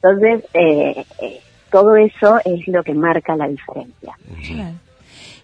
Entonces, 0.02 0.44
eh, 0.54 1.04
eh, 1.22 1.40
todo 1.70 1.96
eso 1.96 2.38
es 2.44 2.66
lo 2.68 2.82
que 2.82 2.94
marca 2.94 3.34
la 3.36 3.48
diferencia. 3.48 4.12
Claro. 4.46 4.74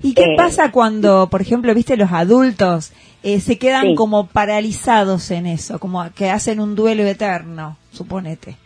¿Y 0.02 0.12
qué 0.14 0.22
Eh, 0.22 0.36
pasa 0.36 0.70
cuando, 0.70 1.28
por 1.30 1.40
ejemplo, 1.40 1.72
viste, 1.74 1.96
los 1.96 2.12
adultos 2.12 2.92
eh, 3.22 3.40
se 3.40 3.56
quedan 3.58 3.86
Sí. 3.88 3.94
como 3.94 4.26
paralizados 4.26 5.30
en 5.30 5.46
eso, 5.46 5.78
como 5.78 6.04
que 6.12 6.28
hacen 6.28 6.60
un 6.60 6.74
duelo 6.74 7.04
eterno, 7.04 7.78
suponete? 7.90 8.56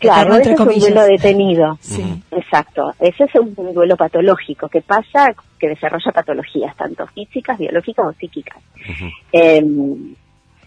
Claro, 0.00 0.36
ese 0.36 0.52
es 0.52 0.60
un 0.60 0.78
duelo 0.78 1.04
detenido. 1.04 1.78
Sí. 1.90 2.22
Exacto, 2.30 2.94
ese 2.98 3.24
es 3.24 3.34
un, 3.34 3.54
duelo 3.54 3.96
patológico 3.96 4.68
que 4.68 4.80
pasa, 4.80 5.34
que 5.58 5.68
desarrolla 5.68 6.12
patologías, 6.12 6.74
tanto 6.76 7.06
físicas, 7.08 7.58
biológicas 7.58 8.06
o 8.06 8.12
psíquicas. 8.12 8.58
Ujú. 8.76 9.10
Eh, 9.32 9.62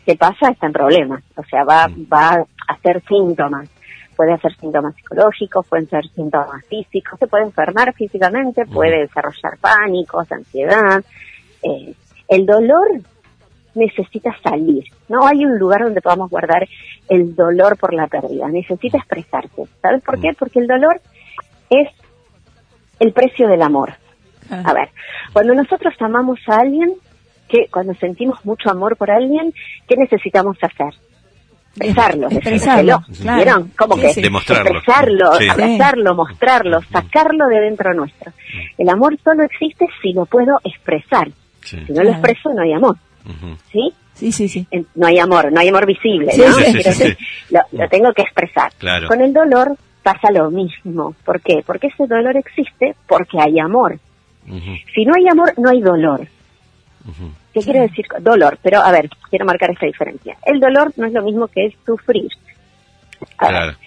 ¿Qué 0.06 0.16
pasa? 0.16 0.50
Está 0.50 0.68
en 0.68 0.74
problemas, 0.74 1.24
o 1.36 1.44
sea, 1.44 1.63
va, 1.63 1.88
va 2.12 2.36
a 2.36 2.74
hacer 2.74 3.02
síntomas. 3.08 3.70
Puede 4.16 4.34
hacer 4.34 4.56
síntomas 4.58 4.96
psicológicos, 4.96 5.66
pueden 5.68 5.90
ser 5.90 6.04
síntomas 6.10 6.63
físicos, 6.68 7.18
se 7.18 7.28
puede 7.28 7.46
enfermar 7.46 7.94
físicamente, 7.94 8.66
puede 8.66 9.00
desarrollar 9.00 9.58
pánicos, 9.60 10.32
ansiedad. 10.32 11.04
Eh, 11.63 11.94
el 12.28 12.46
dolor 12.46 13.02
necesita 13.75 14.36
salir. 14.44 14.84
No 15.10 15.25
hay 15.25 15.46
un 15.46 15.58
lugar 15.58 15.84
donde 15.84 16.01
podamos 16.01 16.30
guardar 16.30 16.68
el 17.10 17.36
dolor 17.36 17.77
por 17.77 17.94
la 17.94 18.08
pérdida. 18.08 18.48
Necesita 18.50 18.98
expresarse. 18.98 19.63
¿Sabes 19.82 20.03
por 20.03 20.20
qué? 20.20 20.34
Porque 20.38 20.60
el 20.60 20.68
dolor 20.68 21.01
es 21.70 21.89
el 23.00 23.12
precio 23.13 23.48
del 23.48 23.62
amor. 23.62 23.94
A 24.50 24.74
ver, 24.74 24.89
cuando 25.32 25.53
nosotros 25.56 25.94
amamos 26.00 26.39
a 26.48 26.58
alguien, 26.58 26.94
que 27.48 27.68
cuando 27.72 27.94
sentimos 27.96 28.44
mucho 28.46 28.70
amor 28.70 28.96
por 28.98 29.10
alguien, 29.10 29.53
¿qué 29.88 29.96
necesitamos 29.96 30.58
hacer? 30.62 30.94
Expresarlo, 31.75 32.27
Expresarlo, 32.30 33.00
decírselo. 33.00 33.24
claro. 33.24 33.38
¿Vieron? 33.44 33.72
Como 33.75 33.96
Sí, 33.96 34.01
que 34.01 34.10
sí. 34.13 34.22
Demostrarlo. 34.22 34.72
expresarlo, 34.77 35.32
Sí. 35.39 35.50
abrazarlo, 35.50 36.15
mostrarlo, 36.15 36.82
sacarlo 36.92 37.48
de 37.48 37.60
dentro 37.62 37.94
nuestro. 37.96 38.32
El 38.77 38.89
amor 38.89 39.18
solo 39.24 39.44
existe 39.44 39.88
si 40.01 40.13
lo 40.13 40.25
puedo 40.27 40.60
expresar. 40.63 41.30
Sí. 41.62 41.80
Si 41.88 41.94
no 41.94 42.03
lo 42.03 42.12
expreso, 42.12 42.53
no 42.53 42.62
hay 42.62 42.74
amor. 42.74 42.96
¿Sí? 43.72 43.94
Sí, 44.13 44.32
sí, 44.32 44.48
sí. 44.48 44.68
No 44.96 45.08
hay 45.08 45.20
amor, 45.20 45.51
no 45.51 45.60
hay 45.60 45.70
amor 45.70 45.86
visible. 45.86 46.32
Lo, 47.50 47.62
lo 47.72 47.89
tengo 47.89 48.13
que 48.13 48.22
expresar. 48.22 48.72
Claro. 48.77 49.08
Con 49.08 49.22
el 49.22 49.34
dolor 49.34 49.75
pasa 50.03 50.32
lo 50.32 50.51
mismo. 50.51 51.15
¿Por 51.25 51.42
qué? 51.42 51.63
Porque 51.65 51.88
ese 51.88 52.06
dolor 52.06 52.36
existe 52.38 52.96
porque 53.08 53.39
hay 53.39 53.60
amor. 53.60 53.98
Si 54.94 55.06
no 55.06 55.13
hay 55.15 55.27
amor, 55.30 55.53
no 55.58 55.70
hay 55.70 55.82
dolor. 55.82 56.27
¿Qué 57.53 57.62
quiere 57.62 57.82
decir 57.82 58.06
dolor? 58.20 58.58
Pero 58.62 58.82
a 58.82 58.92
ver, 58.92 59.10
quiero 59.30 59.46
marcar 59.46 59.72
esta 59.72 59.86
diferencia. 59.86 60.38
El 60.46 60.60
dolor 60.60 60.92
no 60.98 61.06
es 61.06 61.13
lo 61.13 61.24
mismo 61.24 61.48
que 61.48 61.68
es 61.68 61.74
sufrir. 61.86 62.30
A 63.38 63.48
ver, 63.48 63.51
Claro. 63.51 63.77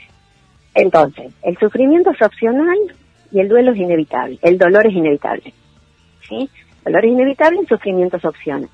Entonces, 0.74 1.32
el 1.42 1.56
sufrimiento 1.58 2.10
es 2.10 2.20
opcional 2.20 2.76
y 3.32 3.40
el 3.40 3.48
duelo 3.48 3.72
es 3.72 3.78
inevitable. 3.78 4.38
El 4.42 4.58
dolor 4.58 4.86
es 4.86 4.92
inevitable. 4.92 5.52
¿Sí? 6.28 6.50
El 6.84 6.92
dolor 6.92 7.04
es 7.04 7.12
inevitable, 7.12 7.60
el 7.60 7.66
sufrimiento 7.66 8.18
es 8.18 8.24
opcional. 8.24 8.68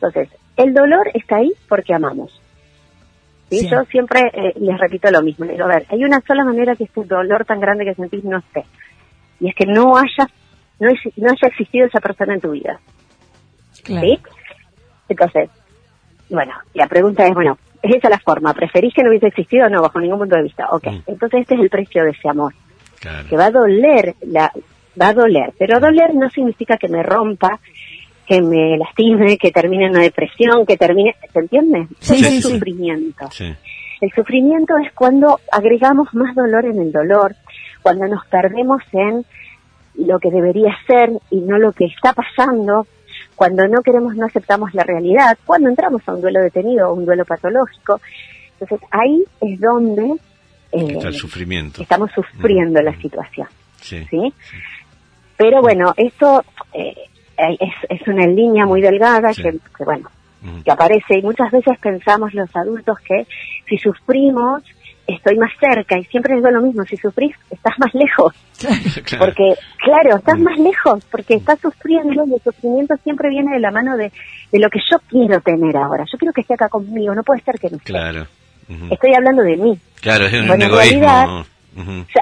Entonces, 0.00 0.28
el 0.56 0.74
dolor 0.74 1.08
está 1.14 1.36
ahí 1.36 1.52
porque 1.68 1.94
amamos. 1.94 2.40
Sí. 3.50 3.68
Yo 3.68 3.82
siempre 3.84 4.20
eh, 4.32 4.52
les 4.60 4.78
repito 4.78 5.10
lo 5.10 5.22
mismo. 5.22 5.46
Digo, 5.46 5.64
a 5.64 5.68
ver, 5.68 5.86
hay 5.88 6.04
una 6.04 6.20
sola 6.20 6.44
manera 6.44 6.76
que 6.76 6.84
este 6.84 7.04
dolor 7.04 7.44
tan 7.44 7.60
grande 7.60 7.84
que 7.84 7.94
sentís 7.94 8.22
no 8.24 8.38
esté. 8.38 8.64
Y 9.40 9.48
es 9.48 9.54
que 9.54 9.64
no 9.66 9.96
haya, 9.96 10.28
no, 10.80 10.88
es- 10.90 11.16
no 11.16 11.28
haya 11.30 11.48
existido 11.48 11.86
esa 11.86 12.00
persona 12.00 12.34
en 12.34 12.40
tu 12.40 12.50
vida. 12.50 12.78
Claro. 13.84 14.06
¿Sí? 14.06 14.18
Entonces, 15.08 15.50
bueno, 16.28 16.52
la 16.74 16.86
pregunta 16.86 17.26
es, 17.26 17.34
bueno, 17.34 17.56
¿es 17.82 17.96
esa 17.96 18.10
la 18.10 18.18
forma? 18.18 18.52
¿Preferís 18.52 18.92
que 18.94 19.02
no 19.02 19.08
hubiese 19.10 19.28
existido? 19.28 19.68
No, 19.70 19.80
bajo 19.80 19.98
ningún 19.98 20.18
punto 20.18 20.36
de 20.36 20.42
vista. 20.42 20.68
Ok, 20.70 20.86
Mm. 20.88 21.02
entonces 21.06 21.40
este 21.40 21.54
es 21.54 21.60
el 21.60 21.70
precio 21.70 22.04
de 22.04 22.10
ese 22.10 22.28
amor. 22.28 22.52
Claro. 23.00 23.28
Que 23.28 23.36
va 23.36 23.46
a 23.46 23.50
doler, 23.50 24.14
la, 24.22 24.52
va 25.00 25.08
a 25.08 25.14
doler, 25.14 25.54
pero 25.58 25.80
doler 25.80 26.14
no 26.14 26.28
significa 26.28 26.76
que 26.76 26.88
me 26.88 27.02
rompa, 27.02 27.58
que 28.28 28.42
me 28.42 28.76
lastime, 28.76 29.38
que 29.38 29.50
termine 29.50 29.86
en 29.86 29.92
una 29.92 30.02
depresión, 30.02 30.66
que 30.66 30.76
termine, 30.76 31.14
¿se 31.32 31.38
entiende? 31.38 31.86
Sí, 32.00 32.14
es 32.14 32.26
sí. 32.26 32.42
sufrimiento. 32.42 33.28
Sí. 33.30 33.54
El 34.00 34.12
sufrimiento 34.12 34.74
es 34.84 34.92
cuando 34.92 35.40
agregamos 35.50 36.12
más 36.14 36.34
dolor 36.34 36.66
en 36.66 36.78
el 36.80 36.92
dolor, 36.92 37.34
cuando 37.82 38.06
nos 38.06 38.26
perdemos 38.26 38.82
en 38.92 39.24
lo 40.06 40.18
que 40.20 40.30
debería 40.30 40.76
ser 40.86 41.10
y 41.30 41.40
no 41.40 41.58
lo 41.58 41.72
que 41.72 41.86
está 41.86 42.12
pasando, 42.12 42.86
cuando 43.34 43.66
no 43.66 43.80
queremos, 43.82 44.14
no 44.14 44.26
aceptamos 44.26 44.74
la 44.74 44.84
realidad, 44.84 45.36
cuando 45.46 45.68
entramos 45.70 46.02
a 46.06 46.14
un 46.14 46.20
duelo 46.20 46.40
detenido 46.40 46.90
o 46.90 46.94
un 46.94 47.06
duelo 47.06 47.24
patológico. 47.24 48.00
Entonces 48.60 48.86
ahí 48.90 49.24
es 49.40 49.58
donde 49.60 50.04
eh, 50.72 50.86
Está 50.92 51.08
el 51.08 51.14
sufrimiento. 51.14 51.82
estamos 51.82 52.10
sufriendo 52.14 52.82
la 52.82 52.92
Mm. 52.92 53.00
situación. 53.00 53.48
Sí. 53.80 54.04
¿sí? 54.10 54.32
Pero 55.36 55.62
bueno, 55.62 55.94
esto 55.96 56.44
eh, 56.74 56.94
es, 57.60 57.72
es 58.00 58.08
una 58.08 58.26
línea 58.26 58.66
muy 58.66 58.80
delgada 58.80 59.32
Sí. 59.32 59.42
que, 59.42 59.52
que, 59.76 59.84
bueno, 59.84 60.08
que 60.64 60.70
aparece 60.70 61.18
y 61.18 61.22
muchas 61.22 61.50
veces 61.50 61.78
pensamos 61.80 62.32
los 62.34 62.54
adultos 62.54 62.98
que 63.00 63.26
si 63.68 63.76
sufrimos 63.78 64.62
estoy 65.06 65.38
más 65.38 65.50
cerca 65.58 65.98
y 65.98 66.04
siempre 66.04 66.34
digo 66.36 66.50
lo 66.50 66.60
mismo, 66.60 66.84
si 66.84 66.96
sufrís 66.96 67.34
estás 67.50 67.74
más 67.78 67.92
lejos, 67.94 68.34
Claro. 69.04 69.24
porque 69.24 69.54
claro, 69.78 70.16
estás 70.18 70.38
más 70.38 70.58
lejos, 70.58 71.04
porque 71.10 71.34
estás 71.34 71.58
sufriendo 71.60 72.24
y 72.26 72.34
el 72.34 72.40
sufrimiento 72.42 72.94
siempre 73.02 73.30
viene 73.30 73.52
de 73.54 73.60
la 73.60 73.70
mano 73.70 73.96
de, 73.96 74.12
de 74.52 74.58
lo 74.58 74.68
que 74.68 74.80
yo 74.90 74.98
quiero 75.08 75.40
tener 75.40 75.76
ahora, 75.78 76.04
yo 76.10 76.18
quiero 76.18 76.32
que 76.34 76.42
esté 76.42 76.54
acá 76.54 76.68
conmigo, 76.68 77.14
no 77.14 77.22
puede 77.22 77.40
ser 77.42 77.54
que 77.58 77.70
no 77.70 77.78
esté. 77.78 77.92
Claro. 77.92 78.26
Estoy 78.90 79.14
hablando 79.14 79.42
de 79.42 79.56
mí. 79.56 79.78
Claro, 80.02 80.26
es 80.26 80.32
un 80.34 80.46
Bueno, 80.46 80.64
en 80.66 80.70
egoísmo. 80.70 81.00
realidad, 81.00 81.26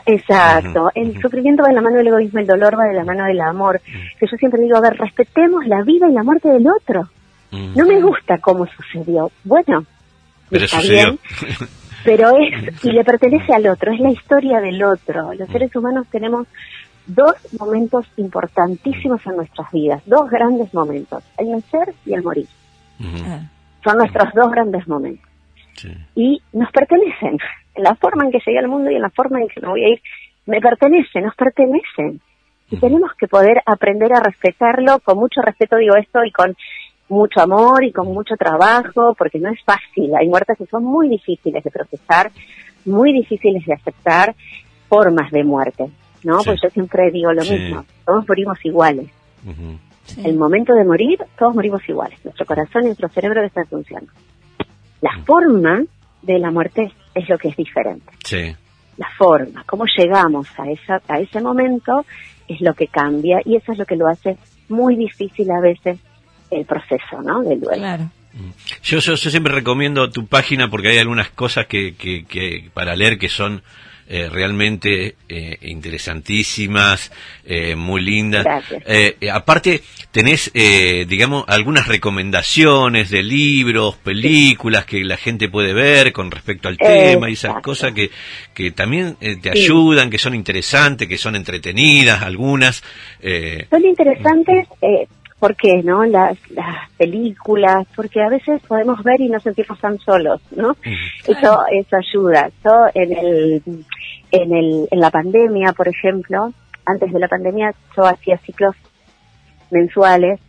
Exacto, 0.07 0.91
el 0.95 1.21
sufrimiento 1.21 1.63
va 1.63 1.69
de 1.69 1.75
la 1.75 1.81
mano 1.81 1.97
del 1.97 2.09
egoísmo, 2.09 2.41
el 2.41 2.47
dolor 2.47 2.79
va 2.79 2.85
de 2.85 2.95
la 2.95 3.05
mano 3.05 3.25
del 3.25 3.41
amor. 3.41 3.81
Que 4.19 4.27
yo 4.31 4.37
siempre 4.37 4.61
digo, 4.61 4.77
a 4.77 4.81
ver, 4.81 4.97
respetemos 4.99 5.67
la 5.67 5.83
vida 5.83 6.09
y 6.09 6.13
la 6.13 6.23
muerte 6.23 6.49
del 6.49 6.67
otro. 6.69 7.09
No 7.51 7.87
me 7.87 8.01
gusta 8.01 8.39
cómo 8.39 8.67
sucedió. 8.67 9.31
Bueno, 9.45 9.85
Pero 10.51 10.65
está 10.65 10.81
sucedió. 10.81 11.05
bien, 11.05 11.19
pero 12.05 12.31
es 12.37 12.85
y 12.85 12.93
le 12.93 13.05
pertenece 13.05 13.55
al 13.55 13.67
otro, 13.67 13.93
es 13.93 14.01
la 14.01 14.11
historia 14.11 14.61
del 14.61 14.83
otro. 14.83 15.33
Los 15.35 15.49
seres 15.49 15.75
humanos 15.75 16.07
tenemos 16.11 16.47
dos 17.07 17.35
momentos 17.59 18.05
importantísimos 18.17 19.25
en 19.27 19.37
nuestras 19.37 19.71
vidas, 19.71 20.03
dos 20.07 20.29
grandes 20.29 20.75
momentos, 20.75 21.23
el 21.39 21.53
nacer 21.53 21.95
y 22.05 22.15
el 22.15 22.23
morir. 22.23 22.49
Ah. 23.01 23.41
Son 23.85 23.99
nuestros 23.99 24.35
dos 24.35 24.51
grandes 24.51 24.87
momentos 24.89 25.27
Sí. 25.77 25.93
y 26.15 26.43
nos 26.53 26.71
pertenecen. 26.73 27.39
En 27.75 27.83
la 27.83 27.95
forma 27.95 28.25
en 28.25 28.31
que 28.33 28.39
llegué 28.45 28.59
al 28.59 28.69
mundo 28.69 28.91
y 28.91 28.95
en 28.97 29.03
la 29.03 29.11
forma 29.11 29.41
en 29.41 29.49
que 29.49 29.61
me 29.61 29.69
voy 29.69 29.85
a 29.85 29.89
ir, 29.89 30.01
me 30.47 30.61
pertenecen, 30.61 31.25
nos 31.25 31.35
pertenecen. 31.35 32.21
Y 32.71 32.79
tenemos 32.79 33.13
que 33.19 33.29
poder 33.29 33.63
aprender 33.67 34.13
a 34.13 34.21
respetarlo, 34.21 34.99
con 35.01 35.19
mucho 35.19 35.41
respeto 35.43 35.77
digo 35.77 35.95
esto, 35.97 36.25
y 36.25 36.33
con 36.33 36.57
mucho 37.09 37.41
amor 37.41 37.85
y 37.85 37.93
con 37.93 38.09
mucho 38.13 38.35
trabajo, 38.37 39.15
porque 39.17 39.39
no 39.39 39.51
es 39.51 39.63
fácil. 39.65 40.11
Hay 40.19 40.29
muertes 40.29 40.59
que 40.59 40.67
son 40.67 40.83
muy 40.85 41.09
difíciles 41.09 41.63
de 41.63 41.71
procesar, 41.71 42.33
muy 42.85 43.13
difíciles 43.13 43.65
de 43.67 43.75
aceptar, 43.75 44.35
formas 44.89 45.31
de 45.31 45.45
muerte, 45.45 45.87
¿no? 46.25 46.41
Sí. 46.41 46.47
Pues 46.47 46.61
yo 46.63 46.71
siempre 46.71 47.11
digo 47.11 47.33
lo 47.33 47.43
Sí. 47.43 47.53
mismo, 47.55 47.85
todos 48.05 48.27
morimos 48.27 48.65
iguales. 48.65 49.09
Sí. 50.05 50.23
El 50.25 50.37
momento 50.37 50.73
de 50.75 50.85
morir, 50.85 51.19
todos 51.39 51.55
morimos 51.55 51.87
iguales. 51.89 52.19
Nuestro 52.25 52.47
corazón 52.47 52.83
y 52.83 52.87
nuestro 52.87 53.09
cerebro 53.11 53.43
están 53.45 53.67
funcionando. 53.67 54.11
La 55.01 55.19
forma 55.25 55.83
de 56.23 56.39
la 56.39 56.51
muerte 56.51 56.93
es 57.15 57.29
lo 57.29 57.39
que 57.39 57.49
es 57.49 57.57
diferente. 57.57 58.13
Sí. 58.25 58.55
La 58.97 59.09
forma, 59.17 59.63
cómo 59.65 59.85
llegamos 59.85 60.49
a, 60.59 60.71
esa, 60.71 61.03
a 61.09 61.19
ese 61.21 61.41
momento 61.41 62.07
es 62.49 62.61
lo 62.61 62.75
que 62.75 62.87
cambia 62.87 63.41
y 63.45 63.57
eso 63.57 63.73
es 63.73 63.79
lo 63.79 63.85
que 63.85 63.97
lo 63.97 64.09
hace 64.09 64.37
muy 64.69 64.97
difícil 64.97 65.51
a 65.51 65.61
veces 65.61 65.99
el 66.51 66.65
proceso, 66.65 67.21
¿no? 67.23 67.43
Del 67.43 67.61
duelo. 67.61 67.83
Claro. 67.83 68.11
Yo, 68.83 68.99
yo, 68.99 69.15
yo 69.15 69.31
siempre 69.31 69.53
recomiendo 69.53 70.11
tu 70.11 70.27
página 70.27 70.69
porque 70.69 70.89
hay 70.89 70.99
algunas 70.99 71.31
cosas 71.31 71.67
que, 71.67 71.95
que, 71.95 72.25
que 72.25 72.71
para 72.75 72.95
leer 72.95 73.19
que 73.19 73.29
son 73.29 73.63
eh, 74.09 74.29
realmente 74.31 75.17
eh, 75.29 75.59
interesantísimas, 75.63 77.11
eh, 77.45 77.75
muy 77.77 78.01
lindas. 78.03 78.47
Eh, 78.87 79.17
aparte, 79.33 79.83
tenés, 80.13 80.51
eh, 80.55 81.05
digamos, 81.09 81.45
algunas 81.49 81.89
recomendaciones 81.89 83.11
de 83.11 83.23
libros, 83.23 83.97
películas 83.97 84.85
que 84.87 85.03
la 85.05 85.17
gente 85.17 85.49
puede 85.49 85.73
ver 85.75 86.13
con 86.13 86.31
respecto 86.31 86.69
al 86.69 86.79
tema 86.79 87.29
y 87.31 87.35
esas 87.35 87.61
cosas 87.63 87.93
que, 87.93 88.11
que 88.55 88.71
también 88.71 89.17
eh, 89.21 89.37
te 89.37 89.53
Sí. 89.53 89.63
ayudan, 89.65 90.11
que 90.11 90.19
son 90.19 90.35
interesantes, 90.35 91.09
que 91.09 91.19
son 91.19 91.35
entretenidas, 91.37 92.23
algunas. 92.23 92.83
Eh, 93.21 93.67
Son 93.71 93.85
interesantes, 93.85 94.67
eh, 94.83 95.07
¿por 95.39 95.55
qué, 95.57 95.83
no? 95.83 96.05
Las, 96.05 96.37
las 96.51 96.91
películas, 96.97 97.87
porque 97.95 98.21
a 98.23 98.29
veces 98.29 98.61
podemos 98.67 99.03
ver 99.03 99.21
y 99.21 99.29
no 99.29 99.39
sentirnos 99.41 99.79
tan 99.81 99.99
solos, 99.99 100.41
¿no? 100.55 100.77
Eso, 101.27 101.59
eso 101.73 101.97
ayuda. 101.97 102.51
Yo 102.65 102.73
en 102.95 103.13
el, 103.17 103.63
en 104.31 104.55
el, 104.55 104.89
en 104.91 105.01
la 105.01 105.11
pandemia, 105.11 105.73
por 105.73 105.89
ejemplo, 105.89 106.53
antes 106.85 107.13
de 107.13 107.19
la 107.19 107.29
pandemia, 107.29 107.75
yo 107.97 108.05
hacía 108.05 108.39
ciclos 108.39 108.75
mensuales 109.71 110.41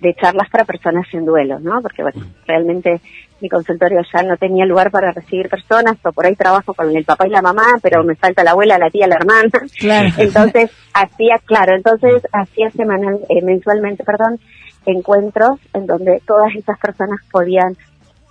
de 0.00 0.14
charlas 0.14 0.50
para 0.50 0.64
personas 0.64 1.06
en 1.12 1.24
duelo, 1.24 1.58
¿no? 1.58 1.80
Porque, 1.80 2.02
bueno, 2.02 2.20
realmente 2.46 3.00
mi 3.40 3.48
consultorio 3.48 4.00
ya 4.12 4.22
no 4.22 4.36
tenía 4.36 4.64
lugar 4.64 4.90
para 4.90 5.12
recibir 5.12 5.48
personas, 5.48 5.96
o 6.04 6.12
por 6.12 6.26
ahí 6.26 6.34
trabajo 6.34 6.74
con 6.74 6.94
el 6.94 7.04
papá 7.04 7.26
y 7.26 7.30
la 7.30 7.42
mamá, 7.42 7.64
pero 7.82 8.02
me 8.04 8.14
falta 8.14 8.44
la 8.44 8.52
abuela, 8.52 8.78
la 8.78 8.90
tía, 8.90 9.06
la 9.06 9.16
hermana. 9.16 9.48
Claro. 9.78 10.08
Entonces, 10.18 10.70
hacía, 10.92 11.38
claro, 11.44 11.74
entonces 11.74 12.22
hacía 12.32 12.70
semanal, 12.70 13.20
eh, 13.28 13.42
mensualmente, 13.42 14.04
perdón, 14.04 14.38
encuentros 14.86 15.58
en 15.74 15.86
donde 15.86 16.22
todas 16.26 16.54
esas 16.54 16.78
personas 16.78 17.20
podían 17.30 17.76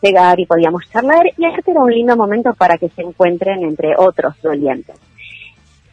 llegar 0.05 0.39
y 0.39 0.45
podíamos 0.45 0.83
charlar, 0.91 1.25
y 1.37 1.45
este 1.45 1.71
era 1.71 1.81
un 1.81 1.91
lindo 1.91 2.15
momento 2.15 2.53
para 2.53 2.77
que 2.77 2.89
se 2.89 3.01
encuentren 3.01 3.63
entre 3.63 3.93
otros 3.97 4.35
dolientes. 4.41 4.95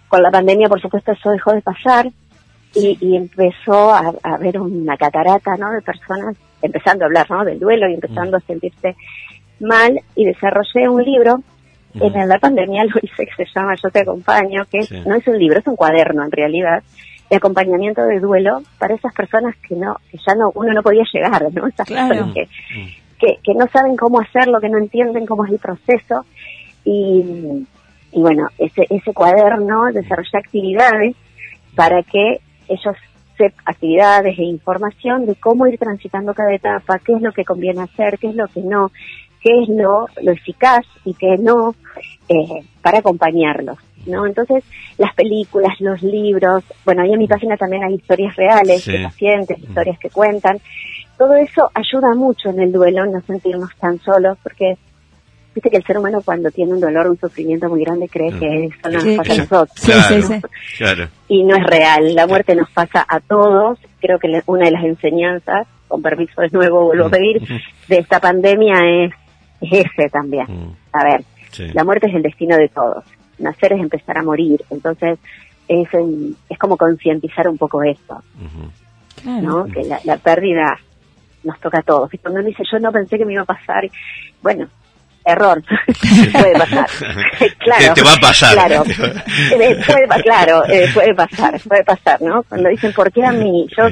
Con 0.09 0.23
la 0.23 0.31
pandemia, 0.31 0.69
por 0.69 0.81
supuesto, 0.81 1.13
eso 1.13 1.31
dejó 1.31 1.53
de 1.53 1.63
pasar, 1.63 2.09
y, 2.75 2.97
y 3.01 3.17
empezó 3.17 3.93
a, 3.93 4.15
a 4.23 4.35
haber 4.35 4.59
una 4.59 4.97
catarata 4.97 5.57
¿no? 5.59 5.71
de 5.73 5.83
personas 5.83 6.35
empezando 6.63 7.05
a 7.05 7.07
hablar 7.07 7.31
¿no? 7.31 7.45
del 7.45 7.59
duelo 7.59 7.87
y 7.89 7.95
empezando 7.95 8.39
a 8.39 8.41
sentirse 8.41 8.97
mal 9.61 10.01
y 10.15 10.25
desarrollé 10.25 10.89
un 10.89 11.03
libro 11.05 11.41
en 11.95 12.27
la 12.27 12.39
pandemia 12.39 12.85
lo 12.85 12.95
hice 13.03 13.27
que 13.27 13.45
se 13.45 13.51
llama 13.55 13.75
Yo 13.75 13.91
te 13.91 14.01
acompaño 14.01 14.65
que 14.71 14.83
Sí. 14.85 15.03
no 15.07 15.15
es 15.17 15.29
un 15.29 15.39
libro 15.39 15.59
es 15.59 15.67
un 15.67 15.77
cuaderno 15.77 16.25
en 16.25 16.33
realidad 16.33 16.83
de 17.29 17.37
acompañamiento 17.37 18.03
de 18.07 18.19
duelo 18.21 18.63
para 18.79 18.95
esas 18.95 19.13
personas 19.13 19.55
que 19.69 19.75
no 19.77 19.97
que 20.11 20.17
ya 20.27 20.35
no 20.35 20.51
uno 20.55 20.73
no 20.73 20.83
podía 20.83 21.05
llegar 21.13 21.43
no 21.53 21.67
esas 21.67 21.87
Claro. 21.87 22.09
personas 22.09 22.35
que, 22.35 22.49
que 23.23 23.39
que 23.43 23.55
no 23.55 23.67
saben 23.69 23.97
cómo 23.97 24.21
hacerlo 24.21 24.61
que 24.61 24.69
no 24.69 24.79
entienden 24.79 25.27
cómo 25.27 25.45
es 25.47 25.53
el 25.53 25.59
proceso 25.59 26.25
y 26.85 27.65
y 28.15 28.21
bueno, 28.21 28.47
ese, 28.59 28.87
ese 28.91 29.15
cuaderno 29.15 29.87
desarrolla 29.91 30.39
actividades 30.39 31.17
para 31.75 32.03
que 32.03 32.41
ellos 32.69 32.95
sepan 33.39 33.65
actividades 33.65 34.39
e 34.39 34.43
información 34.43 35.25
de 35.25 35.35
cómo 35.37 35.67
ir 35.67 35.79
transitando 35.79 36.35
cada 36.35 36.55
etapa, 36.55 36.99
qué 36.99 37.15
es 37.15 37.23
lo 37.23 37.33
que 37.33 37.47
conviene 37.47 37.81
hacer, 37.81 38.19
qué 38.19 38.29
es 38.29 38.35
lo 38.35 38.49
que 38.49 38.61
no, 38.61 38.91
qué 39.41 39.63
es 39.63 39.69
lo, 39.71 40.09
lo 40.21 40.31
eficaz 40.33 40.85
y 41.07 41.15
qué 41.15 41.39
no, 41.39 41.75
eh, 42.29 42.63
para 42.83 42.99
acompañarlos. 42.99 43.79
¿no? 44.05 44.27
Entonces, 44.27 44.63
las 44.99 45.15
películas, 45.15 45.81
los 45.81 46.03
libros, 46.03 46.65
bueno, 46.85 47.03
ahí 47.03 47.13
en 47.15 47.19
mi 47.19 47.29
página 47.29 47.57
también 47.57 47.85
hay 47.85 47.95
historias 47.95 48.37
reales 48.37 48.83
Sí. 48.83 48.93
de 48.93 49.05
pacientes, 49.05 49.59
historias 49.59 49.99
que 49.99 50.11
cuentan. 50.11 50.59
Todo 51.23 51.35
eso 51.37 51.71
ayuda 51.73 52.15
mucho 52.17 52.49
en 52.51 52.59
el 52.61 52.73
duelo, 52.73 53.07
no 53.07 53.21
sentirnos 53.21 53.71
tan 53.79 53.97
solos, 54.01 54.37
porque 54.43 54.77
viste 55.55 55.71
que 55.71 55.77
el 55.77 55.85
ser 55.85 55.99
humano 55.99 56.21
cuando 56.25 56.51
tiene 56.51 56.73
un 56.73 56.81
dolor, 56.81 57.07
un 57.09 57.17
sufrimiento 57.17 57.69
muy 57.69 57.85
grande, 57.85 58.09
cree 58.09 58.33
que 58.39 58.65
eso 58.65 59.01
Sí, 59.01 59.17
nos 59.17 59.17
pasa 59.19 59.33
a 59.33 59.37
nosotros. 59.37 59.71
Sí, 59.77 59.93
claro, 59.93 60.17
sí, 60.17 60.23
sí. 60.23 60.41
claro. 60.79 61.09
Y 61.29 61.45
no 61.45 61.55
es 61.55 61.65
real, 61.65 62.15
la 62.17 62.27
muerte 62.27 62.57
nos 62.57 62.69
pasa 62.71 63.07
a 63.09 63.21
todos. 63.21 63.79
Creo 64.01 64.19
que 64.19 64.43
una 64.47 64.65
de 64.65 64.73
las 64.73 64.83
enseñanzas, 64.85 65.69
con 65.87 66.03
permiso 66.03 66.41
de 66.41 66.49
nuevo 66.51 66.87
vuelvo 66.87 67.07
a 67.07 67.11
pedir, 67.11 67.41
de 67.89 67.99
esta 67.99 68.19
pandemia 68.19 68.75
es, 69.05 69.13
es 69.61 69.87
ese 69.87 70.09
también. 70.09 70.47
Mm, 70.49 70.75
A 70.93 71.05
ver, 71.05 71.25
sí. 71.53 71.69
la 71.73 71.85
muerte 71.85 72.09
es 72.09 72.15
el 72.17 72.23
destino 72.23 72.57
de 72.57 72.69
todos. 72.69 73.05
Nacer 73.39 73.75
es 73.75 73.81
empezar 73.81 74.19
a 74.19 74.23
morir. 74.25 74.61
Entonces, 74.71 75.21
es, 75.69 75.95
en- 75.95 76.35
es 76.49 76.59
como 76.59 76.77
concientizar 76.77 77.47
un 77.49 77.59
poco 77.59 77.83
esto. 77.85 78.21
Claro. 79.23 79.41
¿no? 79.43 79.65
Que 79.67 79.85
la, 79.85 80.01
la 80.05 80.17
pérdida 80.17 80.79
nos 81.45 81.59
toca 81.61 81.79
a 81.79 81.83
todos. 81.83 82.13
Y 82.15 82.19
cuando 82.19 82.41
uno 82.41 82.49
dice, 82.49 82.63
yo 82.71 82.79
no 82.79 82.91
pensé 82.93 83.19
que 83.19 83.25
me 83.25 83.33
iba 83.35 83.43
a 83.43 83.47
pasar, 83.47 83.85
bueno, 84.43 84.69
error, 85.25 85.63
puede 86.33 86.53
pasar. 86.59 86.87
claro, 87.59 87.95
Te- 87.95 88.01
te 88.01 88.03
va 88.03 88.13
a 88.15 88.21
pasar. 88.21 88.55
Claro, 88.55 88.85
Eh, 88.89 89.79
puede, 89.87 90.23
claro, 90.23 90.65
eh, 90.69 90.89
puede 90.93 91.15
pasar, 91.15 91.61
puede 91.61 91.85
pasar, 91.85 92.21
¿no? 92.23 92.43
Cuando 92.45 92.69
dicen, 92.69 92.93
¿por 92.93 93.13
qué 93.13 93.25
a 93.25 93.33
mí? 93.33 93.67
Yo 93.77 93.85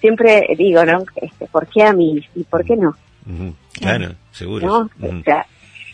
siempre 0.00 0.46
digo, 0.56 0.84
¿no? 0.84 1.04
Este, 1.16 1.46
¿Por 1.46 1.66
qué 1.68 1.82
a 1.82 1.92
mí? 1.92 2.26
¿Y 2.34 2.44
por 2.44 2.64
qué 2.64 2.76
no? 2.76 2.94
Claro, 3.74 4.14
seguro. 4.32 4.66
¿no? 4.66 4.78
Ujú. 5.08 5.18
O 5.20 5.22
sea, 5.22 5.44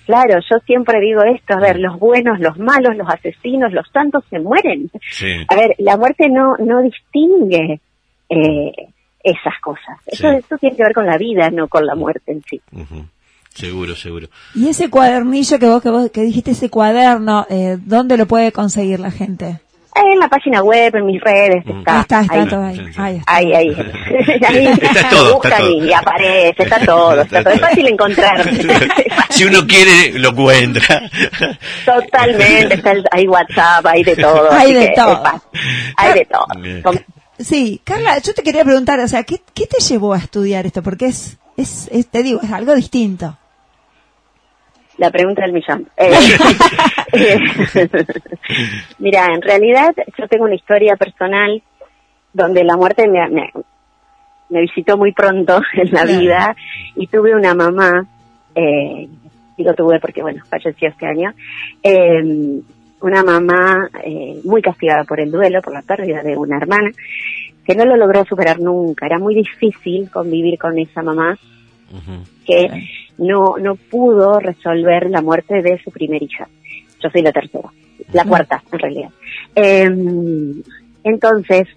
claro, 0.06 0.38
yo 0.48 0.58
siempre 0.64 1.00
digo 1.00 1.22
esto, 1.24 1.54
a 1.54 1.60
ver, 1.60 1.78
los 1.78 1.98
buenos, 1.98 2.38
los 2.38 2.56
malos, 2.58 2.96
los 2.96 3.08
asesinos, 3.08 3.72
los 3.72 3.88
santos 3.92 4.24
se 4.30 4.38
mueren. 4.38 4.90
Sí. 5.10 5.44
A 5.48 5.56
ver, 5.56 5.74
la 5.78 5.96
muerte 5.96 6.28
no, 6.30 6.56
no 6.58 6.80
distingue 6.82 7.80
eh, 8.30 8.72
esas 9.26 9.54
cosas. 9.60 9.98
Eso, 10.06 10.30
Sí. 10.30 10.36
eso 10.38 10.56
tiene 10.58 10.76
que 10.76 10.82
ver 10.84 10.92
con 10.94 11.06
la 11.06 11.18
vida, 11.18 11.50
no 11.50 11.68
con 11.68 11.84
la 11.86 11.94
muerte 11.94 12.32
en 12.32 12.42
sí. 12.48 12.60
Seguro, 13.54 13.94
seguro. 13.96 14.28
Y 14.54 14.68
ese 14.68 14.90
cuadernillo 14.90 15.58
que 15.58 15.66
vos 15.66 15.82
que, 15.82 15.90
vos, 15.90 16.10
que 16.10 16.22
dijiste, 16.22 16.50
ese 16.52 16.68
cuaderno, 16.70 17.46
eh, 17.48 17.78
¿dónde 17.80 18.16
lo 18.18 18.26
puede 18.26 18.52
conseguir 18.52 19.00
la 19.00 19.10
gente? 19.10 19.60
En 19.94 20.18
la 20.18 20.28
página 20.28 20.62
web, 20.62 20.94
en 20.94 21.06
mis 21.06 21.18
redes, 21.22 21.64
Mm. 21.64 21.78
está. 21.78 21.94
ahí 21.94 22.00
está, 22.02 22.20
está 22.20 22.34
ahí. 22.34 22.48
todo 22.48 22.62
ahí. 22.64 22.76
Sí, 22.76 22.84
sí. 22.92 23.00
Ahí 23.00 23.16
está. 23.16 23.34
Ahí, 23.34 23.54
ahí. 23.54 23.68
ahí 24.46 24.66
Está 24.66 25.08
todo, 25.08 25.40
está 25.42 25.56
todo. 25.56 25.84
Y, 25.86 25.92
aparece, 25.94 26.62
está 26.64 26.78
todo, 26.84 27.20
está 27.22 27.42
todo. 27.42 27.54
Es 27.54 27.60
fácil 27.62 27.86
encontrar. 27.88 28.50
si 29.30 29.44
uno 29.46 29.66
quiere, 29.66 30.18
lo 30.18 30.28
encuentra. 30.32 31.00
Totalmente, 31.86 32.74
está 32.74 32.92
el- 32.92 33.04
hay 33.10 33.26
WhatsApp, 33.26 33.86
hay 33.86 34.02
de 34.02 34.16
todo. 34.16 34.52
Hay 34.52 34.74
de 34.74 34.92
todo. 34.94 35.22
Hay 35.96 36.12
de 36.12 36.24
todo. 36.26 36.46
Con- 36.82 37.00
Sí, 37.38 37.80
Carla, 37.84 38.18
yo 38.18 38.32
te 38.34 38.42
quería 38.42 38.64
preguntar, 38.64 38.98
o 39.00 39.08
sea, 39.08 39.22
¿qué, 39.24 39.40
qué 39.54 39.66
te 39.66 39.78
llevó 39.82 40.14
a 40.14 40.18
estudiar 40.18 40.64
esto? 40.66 40.82
Porque 40.82 41.06
es, 41.06 41.38
es, 41.56 41.88
es- 41.92 42.06
te 42.08 42.22
digo, 42.22 42.40
es 42.42 42.50
algo 42.52 42.74
distinto. 42.74 43.36
La 44.98 45.10
pregunta 45.10 45.42
del 45.42 45.52
millón. 45.52 45.88
Eh, 47.12 47.38
mira, 48.98 49.26
en 49.32 49.40
realidad 49.40 49.94
yo 50.18 50.28
tengo 50.28 50.44
una 50.44 50.54
historia 50.56 50.96
personal 50.96 51.62
donde 52.32 52.64
la 52.64 52.76
muerte 52.76 53.08
me, 53.08 53.26
me, 53.30 53.50
me 54.50 54.60
visitó 54.60 54.98
muy 54.98 55.12
pronto 55.12 55.60
en 55.74 55.92
la 55.92 56.02
Claro. 56.02 56.18
vida 56.20 56.56
y 56.96 57.06
tuve 57.06 57.34
una 57.34 57.54
mamá, 57.54 58.04
eh, 58.54 59.08
digo 59.56 59.72
tuve 59.74 59.98
porque 60.00 60.20
bueno, 60.20 60.42
falleció 60.50 60.88
este 60.88 61.06
año, 61.06 61.32
eh, 61.82 62.60
una 63.00 63.22
mamá 63.22 63.88
eh, 64.04 64.40
muy 64.44 64.62
castigada 64.62 65.04
por 65.04 65.20
el 65.20 65.30
duelo, 65.30 65.60
por 65.62 65.72
la 65.72 65.82
pérdida 65.82 66.22
de 66.22 66.36
una 66.36 66.56
hermana, 66.56 66.90
que 67.64 67.74
no 67.74 67.84
lo 67.84 67.96
logró 67.96 68.24
superar 68.24 68.60
nunca. 68.60 69.06
Era 69.06 69.18
muy 69.18 69.34
difícil 69.34 70.10
convivir 70.10 70.58
con 70.58 70.78
esa 70.78 71.02
mamá 71.02 71.38
que 72.44 72.68
no, 73.18 73.56
no 73.58 73.76
pudo 73.76 74.40
resolver 74.40 75.08
la 75.08 75.22
muerte 75.22 75.62
de 75.62 75.80
su 75.82 75.90
primer 75.90 76.22
hija. 76.22 76.48
Yo 77.02 77.10
soy 77.10 77.22
la 77.22 77.32
tercera, 77.32 77.70
la 78.12 78.24
cuarta 78.24 78.62
en 78.72 78.78
realidad. 78.78 79.10
Eh, 79.54 79.90
entonces, 81.04 81.68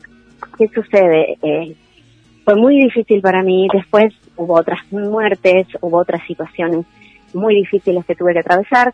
¿qué 0.58 0.68
sucede? 0.70 1.38
Eh, 1.42 1.76
fue 2.44 2.56
muy 2.56 2.84
difícil 2.84 3.22
para 3.22 3.44
mí, 3.44 3.68
después 3.72 4.14
hubo 4.36 4.56
otras 4.56 4.80
muertes, 4.92 5.68
hubo 5.82 6.00
otras 6.00 6.26
situaciones 6.26 6.86
muy 7.34 7.56
difíciles 7.56 8.04
que 8.06 8.16
tuve 8.16 8.34
que 8.34 8.40
atravesar, 8.40 8.94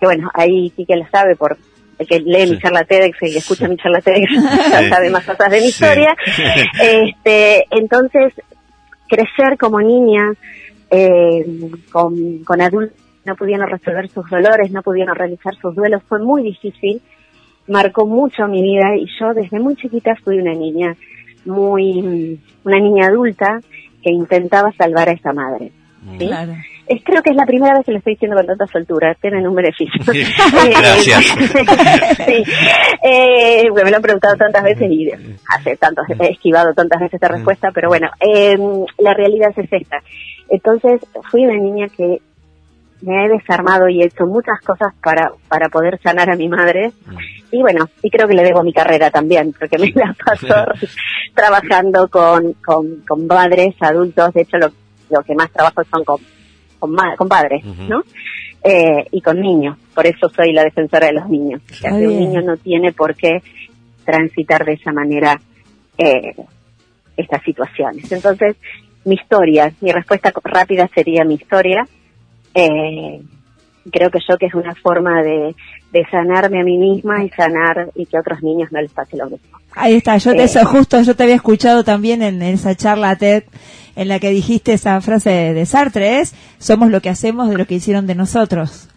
que 0.00 0.06
bueno, 0.06 0.30
ahí 0.34 0.72
sí 0.76 0.84
que 0.86 0.96
lo 0.96 1.06
sabe 1.08 1.36
por 1.36 1.56
el 1.98 2.06
que 2.08 2.18
lee 2.20 2.50
mi 2.50 2.58
charla 2.58 2.84
TEDx 2.84 3.16
y 3.22 3.36
escucha 3.36 3.68
mi 3.68 3.76
charla 3.76 4.00
TEDx 4.00 4.30
ya 4.70 4.80
Sí. 4.82 4.88
sabe 4.88 5.10
más 5.10 5.24
cosas 5.24 5.50
de 5.50 5.56
mi 5.60 5.62
Sí. 5.62 5.68
historia. 5.70 6.16
Este, 6.82 7.64
entonces, 7.70 8.32
crecer 9.08 9.56
como 9.58 9.80
niña 9.80 10.32
eh, 10.90 11.44
con, 11.92 12.38
con 12.44 12.60
adultos 12.60 12.96
no 13.24 13.36
pudiendo 13.36 13.64
resolver 13.64 14.08
sus 14.10 14.28
dolores, 14.28 14.70
no 14.70 14.82
pudiendo 14.82 15.14
realizar 15.14 15.54
sus 15.56 15.74
duelos, 15.74 16.02
fue 16.06 16.18
muy 16.18 16.42
difícil, 16.42 17.00
marcó 17.66 18.04
mucho 18.06 18.46
mi 18.48 18.60
vida 18.62 18.94
y 18.96 19.06
yo 19.18 19.32
desde 19.32 19.58
muy 19.60 19.76
chiquita 19.76 20.14
fui 20.22 20.38
una 20.38 20.52
niña 20.52 20.94
muy, 21.46 22.38
una 22.64 22.78
niña 22.80 23.06
adulta 23.06 23.60
que 24.02 24.10
intentaba 24.12 24.72
salvar 24.72 25.08
a 25.08 25.12
esa 25.12 25.32
madre. 25.32 25.72
¿sí? 26.18 26.26
Claro. 26.26 26.52
Es, 26.86 27.02
creo 27.02 27.22
que 27.22 27.30
es 27.30 27.36
la 27.36 27.46
primera 27.46 27.74
vez 27.74 27.86
que 27.86 27.92
lo 27.92 27.98
estoy 27.98 28.14
diciendo 28.14 28.36
con 28.36 28.46
tanta 28.46 28.66
soltura, 28.66 29.14
tienen 29.20 29.46
un 29.46 29.54
beneficio. 29.54 30.00
Gracias. 30.06 31.24
sí. 32.26 32.44
Eh, 33.02 33.70
me 33.72 33.90
lo 33.90 33.96
han 33.96 34.02
preguntado 34.02 34.36
tantas 34.36 34.62
veces 34.62 34.90
y 34.90 35.10
hace 35.48 35.76
tantos, 35.76 36.06
he 36.20 36.32
esquivado 36.32 36.74
tantas 36.74 37.00
veces 37.00 37.14
esta 37.14 37.28
respuesta, 37.28 37.70
pero 37.72 37.88
bueno, 37.88 38.10
eh, 38.20 38.56
la 38.98 39.14
realidad 39.14 39.50
es 39.56 39.72
esta. 39.72 40.02
Entonces, 40.48 41.00
fui 41.30 41.44
una 41.44 41.56
niña 41.56 41.88
que 41.88 42.20
me 43.04 43.24
he 43.24 43.28
desarmado 43.28 43.88
y 43.88 44.02
he 44.02 44.06
hecho 44.06 44.26
muchas 44.26 44.60
cosas 44.60 44.94
para, 45.02 45.30
para 45.48 45.68
poder 45.68 46.00
sanar 46.02 46.30
a 46.30 46.36
mi 46.36 46.48
madre. 46.48 46.92
Y 47.50 47.60
bueno, 47.60 47.88
y 48.02 48.10
creo 48.10 48.26
que 48.26 48.34
le 48.34 48.42
debo 48.42 48.62
mi 48.62 48.72
carrera 48.72 49.10
también, 49.10 49.54
porque 49.58 49.78
me 49.78 49.90
la 49.94 50.14
paso 50.24 50.46
trabajando 51.34 52.08
con, 52.08 52.54
con, 52.54 53.02
con 53.06 53.28
padres, 53.28 53.74
adultos. 53.80 54.32
De 54.34 54.42
hecho, 54.42 54.56
lo, 54.58 54.70
lo 55.10 55.22
que 55.22 55.34
más 55.34 55.50
trabajo 55.50 55.82
son 55.84 56.04
con, 56.04 56.18
con, 56.86 56.92
ma- 56.92 57.16
con 57.16 57.28
padres. 57.28 57.64
¿no? 57.64 58.02
Eh, 58.62 59.06
y 59.10 59.20
con 59.20 59.40
niños. 59.40 59.76
Por 59.94 60.06
eso 60.06 60.28
soy 60.28 60.52
la 60.52 60.64
defensora 60.64 61.06
de 61.06 61.12
los 61.14 61.28
niños. 61.28 61.60
O 61.70 61.74
sea, 61.74 61.90
que 61.90 62.06
un 62.08 62.18
niño 62.18 62.40
no 62.42 62.56
tiene 62.56 62.92
por 62.92 63.14
qué 63.14 63.42
transitar 64.04 64.64
de 64.64 64.72
esa 64.74 64.92
manera 64.92 65.40
eh, 65.98 66.34
estas 67.16 67.42
situaciones. 67.42 68.10
Entonces, 68.12 68.56
mi 69.04 69.14
historia, 69.14 69.72
mi 69.80 69.92
respuesta 69.92 70.32
rápida 70.44 70.88
sería 70.94 71.24
mi 71.24 71.34
historia. 71.34 71.86
Eh, 72.54 73.20
creo 73.90 74.10
que 74.10 74.18
yo 74.28 74.36
que 74.38 74.46
es 74.46 74.54
una 74.54 74.74
forma 74.74 75.22
de, 75.22 75.54
de 75.92 76.06
sanarme 76.10 76.60
a 76.60 76.64
mí 76.64 76.78
misma 76.78 77.22
y 77.24 77.28
sanar 77.30 77.90
y 77.94 78.06
que 78.06 78.16
a 78.16 78.20
otros 78.20 78.42
niños 78.42 78.72
no 78.72 78.80
les 78.80 78.92
pase 78.92 79.16
lo 79.16 79.28
mismo. 79.28 79.58
Ahí 79.76 79.94
está, 79.96 80.16
yo 80.16 80.32
te, 80.32 80.38
Eh. 80.40 80.44
eso 80.44 80.64
justo 80.64 81.00
yo 81.02 81.14
te 81.14 81.22
había 81.24 81.34
escuchado 81.34 81.84
también 81.84 82.22
en 82.22 82.40
esa 82.42 82.74
charla 82.74 83.16
TED 83.16 83.44
en 83.96 84.08
la 84.08 84.18
que 84.18 84.30
dijiste 84.30 84.72
esa 84.72 85.00
frase 85.00 85.30
de, 85.30 85.54
de 85.54 85.66
Sartre, 85.66 86.20
es, 86.20 86.34
somos 86.58 86.90
lo 86.90 87.00
que 87.00 87.08
hacemos 87.08 87.48
de 87.50 87.58
lo 87.58 87.66
que 87.66 87.74
hicieron 87.74 88.06
de 88.06 88.14
nosotros. 88.14 88.88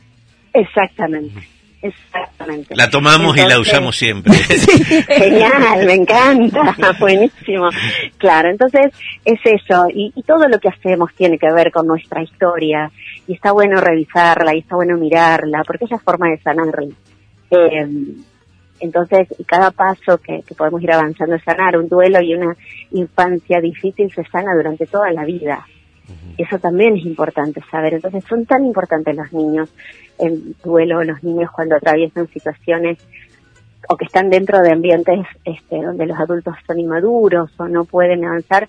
Exactamente, 0.54 1.48
exactamente. 1.82 2.76
La 2.76 2.90
tomamos 2.90 3.38
y 3.38 3.42
la 3.42 3.60
usamos 3.60 3.96
siempre. 3.96 4.34
Genial, 5.08 5.86
me 5.86 5.94
encanta, 5.94 6.76
buenísimo. 7.00 7.70
Claro, 8.18 8.50
entonces 8.50 8.88
es 9.24 9.40
eso, 9.44 9.88
y, 9.94 10.12
y 10.16 10.24
todo 10.24 10.48
lo 10.48 10.60
que 10.60 10.70
hacemos 10.70 11.14
tiene 11.16 11.38
que 11.38 11.52
ver 11.52 11.72
con 11.72 11.86
nuestra 11.86 12.24
historia, 12.24 12.92
y 13.28 13.34
está 13.34 13.52
bueno 13.52 13.80
revisarla, 13.80 14.56
y 14.56 14.60
está 14.60 14.76
bueno 14.76 14.98
mirarla, 14.98 15.64
porque 15.66 15.86
es 15.86 15.92
la 15.92 16.00
forma 16.00 16.30
de 16.30 16.40
sanarla. 16.40 16.88
Eh, 17.52 17.88
entonces, 18.80 19.28
y 19.38 19.44
cada 19.44 19.72
paso 19.72 20.18
que, 20.18 20.44
que 20.44 20.56
podemos 20.56 20.82
ir 20.82 20.92
avanzando 20.92 21.36
es 21.36 21.44
sanar 21.44 21.78
un 21.78 21.88
duelo 21.88 22.22
y 22.22 22.34
una 22.34 22.56
infancia 22.92 23.60
difícil 23.60 24.12
se 24.14 24.24
sana 24.26 24.56
durante 24.56 24.86
toda 24.86 25.12
la 25.12 25.26
vida. 25.26 25.66
Eso 26.38 26.60
también 26.60 26.96
es 26.96 27.06
importante 27.06 27.62
saber. 27.70 27.96
Entonces, 27.96 28.24
son 28.30 28.46
tan 28.46 28.64
importantes 28.64 29.16
los 29.16 29.34
niños 29.34 29.70
en 30.20 30.56
duelo, 30.64 31.04
los 31.04 31.24
niños 31.24 31.52
cuando 31.52 31.76
atraviesan 31.76 32.28
situaciones 32.28 33.00
o 33.90 33.98
que 33.98 34.06
están 34.06 34.30
dentro 34.30 34.62
de 34.62 34.72
ambientes 34.72 35.26
este, 35.44 35.82
donde 35.82 36.06
los 36.06 36.20
adultos 36.20 36.56
son 36.66 36.80
inmaduros 36.80 37.52
o 37.58 37.68
no 37.68 37.86
pueden 37.86 38.26
avanzar, 38.26 38.68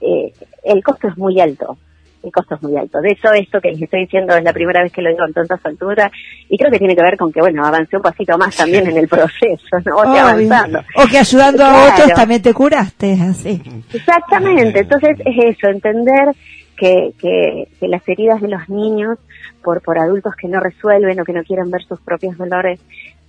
eh, 0.00 0.32
el 0.64 0.82
costo 0.82 1.08
es 1.08 1.16
muy 1.16 1.40
alto. 1.40 1.76
El 2.22 2.32
costo 2.32 2.54
es 2.54 2.62
muy 2.62 2.76
alto. 2.76 3.00
De 3.00 3.12
hecho, 3.12 3.32
esto 3.32 3.60
que 3.60 3.70
les 3.70 3.82
estoy 3.82 4.00
diciendo 4.00 4.36
es 4.36 4.44
la 4.44 4.52
primera 4.52 4.82
vez 4.82 4.92
que 4.92 5.00
lo 5.00 5.08
digo 5.08 5.22
con 5.24 5.32
tanta 5.32 5.56
soltura 5.56 6.10
y 6.48 6.58
creo 6.58 6.70
que 6.70 6.78
tiene 6.78 6.94
que 6.94 7.02
ver 7.02 7.16
con 7.16 7.32
que, 7.32 7.40
bueno, 7.40 7.64
avancé 7.64 7.96
un 7.96 8.02
pasito 8.02 8.36
más 8.36 8.54
también 8.56 8.86
en 8.86 8.96
el 8.96 9.08
proceso, 9.08 9.78
¿no? 9.84 9.96
O 9.96 10.12
sea, 10.12 10.28
avanzando. 10.28 10.80
O 10.96 11.06
que 11.06 11.18
ayudando 11.18 11.64
a 11.64 11.88
otros 11.88 12.12
también 12.14 12.42
te 12.42 12.52
curaste, 12.52 13.14
así. 13.22 13.62
Exactamente, 13.92 14.80
entonces 14.80 15.16
es 15.24 15.56
eso, 15.56 15.68
entender 15.68 16.34
que, 16.76 17.12
que, 17.18 17.68
que 17.78 17.88
las 17.88 18.06
heridas 18.08 18.40
de 18.40 18.48
los 18.48 18.68
niños 18.68 19.18
por, 19.62 19.82
por 19.82 19.98
adultos 19.98 20.34
que 20.36 20.48
no 20.48 20.60
resuelven 20.60 21.20
o 21.20 21.24
que 21.24 21.32
no 21.32 21.42
quieren 21.42 21.70
ver 21.70 21.82
sus 21.84 22.00
propios 22.00 22.36
dolores, 22.36 22.80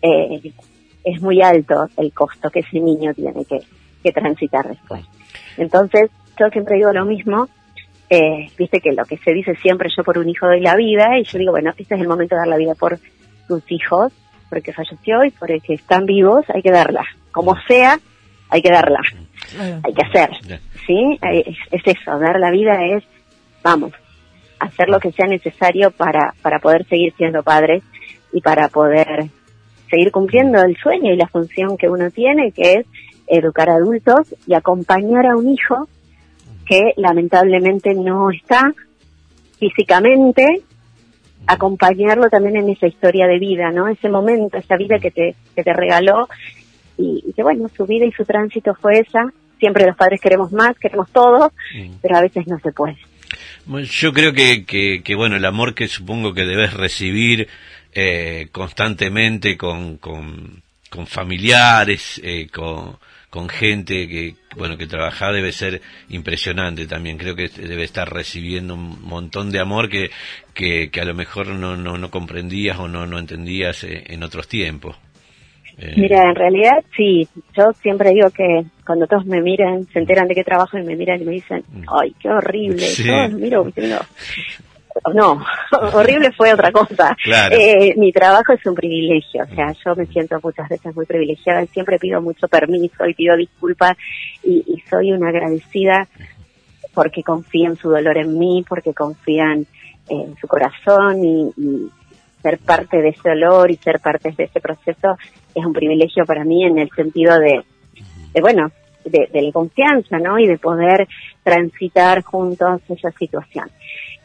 eh, 0.02 0.54
es 1.04 1.22
muy 1.22 1.42
alto 1.42 1.88
el 1.98 2.14
costo 2.14 2.50
que 2.50 2.60
ese 2.60 2.80
niño 2.80 3.14
tiene 3.14 3.46
que, 3.46 3.60
que 4.04 4.12
transitar 4.12 4.68
después. 4.68 5.06
Entonces, 5.58 6.10
yo 6.40 6.48
siempre 6.50 6.78
digo 6.78 6.94
lo 6.94 7.06
mismo, 7.06 7.48
eh, 8.12 8.52
viste 8.58 8.82
que 8.82 8.92
lo 8.92 9.06
que 9.06 9.18
se 9.18 9.32
dice 9.32 9.56
siempre, 9.56 9.90
yo 9.96 10.04
por 10.04 10.18
un 10.18 10.28
hijo 10.28 10.46
doy 10.46 10.60
la 10.60 10.76
vida, 10.76 11.18
y 11.18 11.24
yo 11.24 11.40
digo, 11.40 11.52
bueno, 11.54 11.72
este 11.78 11.96
es 11.96 12.02
el 12.02 12.08
momento 12.08 12.36
de 12.36 12.40
dar 12.40 12.48
la 12.50 12.58
vida 12.58 12.76
por 12.76 13.00
tus 13.48 13.64
hijos, 13.72 14.12
porque 14.50 14.74
falleció 14.74 15.24
y 15.24 15.32
por 15.32 15.50
el 15.50 15.62
que 15.62 15.76
están 15.76 16.06
vivos, 16.06 16.46
hay 16.54 16.62
que 16.62 16.72
darla. 16.72 17.06
Como 17.32 17.56
sea, 17.68 17.98
hay 18.50 18.62
que 18.62 18.70
darla 18.70 19.00
hay 19.84 19.94
que 19.94 20.02
hacer. 20.04 20.30
¿sí? 20.86 21.20
Eh, 21.22 21.44
Es, 21.46 21.58
es 21.72 21.98
eso, 21.98 22.20
dar 22.20 22.40
la 22.40 22.52
vida 22.52 22.86
es, 22.86 23.04
vamos, 23.64 23.94
hacer 24.60 24.90
lo 24.90 25.00
que 25.00 25.12
sea 25.12 25.28
necesario 25.28 25.92
para, 25.92 26.34
para 26.42 26.60
poder 26.60 26.86
seguir 26.88 27.14
siendo 27.16 27.44
padres 27.44 27.84
y 28.34 28.42
para 28.42 28.68
poder 28.70 29.26
seguir 29.90 30.12
cumpliendo 30.12 30.62
el 30.62 30.76
sueño 30.78 31.14
y 31.14 31.18
la 31.18 31.28
función 31.28 31.78
que 31.78 31.90
uno 31.90 32.10
tiene, 32.12 32.52
que 32.52 32.74
es 32.74 32.86
educar 33.28 33.70
adultos 33.70 34.36
y 34.48 34.54
acompañar 34.54 35.26
a 35.26 35.36
un 35.36 35.50
hijo 35.50 35.88
que 36.72 36.94
lamentablemente 36.96 37.94
no 37.94 38.32
está 38.32 38.74
físicamente, 39.60 40.62
acompañarlo 41.46 42.30
también 42.30 42.56
en 42.56 42.70
esa 42.70 42.88
historia 42.88 43.28
de 43.28 43.40
vida, 43.40 43.72
¿no? 43.72 43.90
Ese 43.90 44.08
momento, 44.08 44.58
esa 44.58 44.78
vida 44.78 44.98
que 44.98 45.12
te, 45.12 45.36
que 45.54 45.64
te 45.64 45.74
regaló 45.74 46.30
y, 46.98 47.26
y 47.28 47.34
que 47.34 47.44
bueno, 47.44 47.68
su 47.76 47.86
vida 47.86 48.06
y 48.06 48.14
su 48.14 48.24
tránsito 48.24 48.74
fue 48.76 49.00
esa. 49.00 49.26
Siempre 49.60 49.86
los 49.86 49.98
padres 49.98 50.22
queremos 50.22 50.54
más, 50.54 50.80
queremos 50.80 51.12
todo, 51.12 51.52
Mm. 51.76 51.96
pero 52.02 52.16
a 52.16 52.22
veces 52.22 52.48
no 52.48 52.58
se 52.60 52.72
puede. 52.72 52.98
Yo 53.68 54.14
creo 54.14 54.32
que, 54.32 54.64
que, 54.66 55.02
que, 55.04 55.16
bueno, 55.16 55.36
el 55.36 55.46
amor 55.46 55.76
que 55.76 55.90
supongo 55.90 56.34
que 56.34 56.46
debes 56.46 56.74
recibir 56.74 57.50
eh, 57.94 58.48
constantemente 58.54 59.58
con, 59.58 59.98
con, 59.98 60.64
con 60.90 61.06
familiares, 61.06 62.22
eh, 62.24 62.48
con, 62.48 62.96
con 63.32 63.48
gente 63.50 64.08
que, 64.10 64.36
bueno, 64.58 64.78
que 64.78 64.86
trabaja 64.88 65.32
debe 65.32 65.54
ser 65.54 65.82
impresionante 66.10 66.86
también. 66.86 67.18
Creo 67.18 67.34
que 67.34 67.48
debe 67.48 67.84
estar 67.84 68.12
recibiendo 68.14 68.76
un 68.76 69.02
montón 69.04 69.52
de 69.52 69.60
amor 69.60 69.90
que, 69.90 70.12
que, 70.54 70.90
que 70.92 71.02
a 71.02 71.06
lo 71.06 71.16
mejor 71.16 71.48
no, 71.48 71.78
no, 71.78 71.98
no 71.98 72.12
comprendías 72.12 72.78
o 72.78 72.88
no, 72.90 73.08
no 73.08 73.18
entendías 73.18 73.84
eh, 73.86 74.04
en 74.08 74.22
otros 74.24 74.48
tiempos. 74.50 74.98
Eh, 75.78 75.94
Mira, 75.96 76.30
en 76.30 76.36
realidad 76.36 76.84
sí, 76.96 77.26
yo 77.58 77.72
siempre 77.82 78.12
digo 78.12 78.30
que 78.32 78.66
cuando 78.86 79.08
todos 79.08 79.26
me 79.26 79.42
miran, 79.42 79.88
se 79.94 80.00
enteran 80.00 80.28
de 80.28 80.36
que 80.36 80.44
trabajo 80.44 80.78
y 80.78 80.84
me 80.84 80.98
miran 80.98 81.22
y 81.22 81.26
me 81.26 81.32
dicen, 81.32 81.64
ay, 82.02 82.14
qué 82.20 82.28
horrible, 82.30 82.80
Sí. 82.86 83.06
yo 83.06 83.14
los 83.16 83.32
miro 83.34 83.64
diciendo, 83.64 83.98
no, 85.14 85.42
horrible 85.94 86.32
fue 86.32 86.54
otra 86.54 86.72
cosa. 86.72 87.16
Claro. 87.24 87.56
Eh, 87.58 87.94
mi 87.98 88.12
trabajo 88.12 88.54
es 88.54 88.66
un 88.66 88.76
privilegio, 88.76 89.44
o 89.44 89.56
sea, 89.56 89.74
yo 89.86 89.96
me 89.96 90.06
siento 90.08 90.40
muchas 90.44 90.70
veces 90.70 90.96
muy 90.96 91.06
privilegiada 91.06 91.64
y 91.64 91.68
siempre 91.68 92.00
pido 92.00 92.22
mucho 92.22 92.48
permiso 92.48 93.06
y 93.06 93.14
pido 93.14 93.36
disculpas 93.36 93.98
y, 94.44 94.64
y 94.68 94.82
soy 94.90 95.12
una 95.12 95.30
agradecida 95.30 96.08
porque 96.94 97.24
confían 97.24 97.76
su 97.78 97.90
dolor 97.90 98.18
en 98.18 98.38
mí, 98.38 98.66
porque 98.68 98.94
confían 98.94 99.66
en 100.10 100.36
su 100.38 100.48
corazón 100.48 101.24
y, 101.24 101.52
y, 101.58 101.90
ser 102.42 102.58
parte 102.58 102.98
de 103.02 103.10
ese 103.10 103.30
olor 103.30 103.70
y 103.70 103.76
ser 103.76 104.00
parte 104.00 104.32
de 104.36 104.46
ese 104.46 104.60
proceso 104.60 105.16
es 105.54 105.64
un 105.64 105.74
privilegio 105.74 106.26
para 106.26 106.44
mí 106.44 106.66
en 106.66 106.80
el 106.80 106.90
sentido 106.90 107.38
de, 107.38 107.64
de 108.34 108.42
bueno, 108.42 108.72
de, 109.06 109.30
de 109.32 109.42
la 109.44 109.52
confianza, 109.52 110.18
¿no? 110.18 110.40
Y 110.40 110.48
de 110.48 110.58
poder 110.58 111.08
transitar 111.44 112.24
juntos 112.24 112.82
esa 112.90 113.12
situación. 113.12 113.70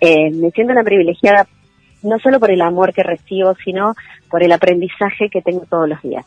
Eh, 0.01 0.31
me 0.31 0.51
siento 0.51 0.73
una 0.73 0.85
privilegiada 0.85 1.47
no 2.03 2.19
solo 2.19 2.39
por 2.39 2.51
el 2.51 2.61
amor 2.61 2.93
que 2.93 3.03
recibo, 3.03 3.55
sino 3.65 3.95
por 4.31 4.43
el 4.43 4.53
aprendizaje 4.53 5.29
que 5.31 5.43
tengo 5.43 5.65
todos 5.69 5.89
los 5.89 6.01
días. 6.03 6.25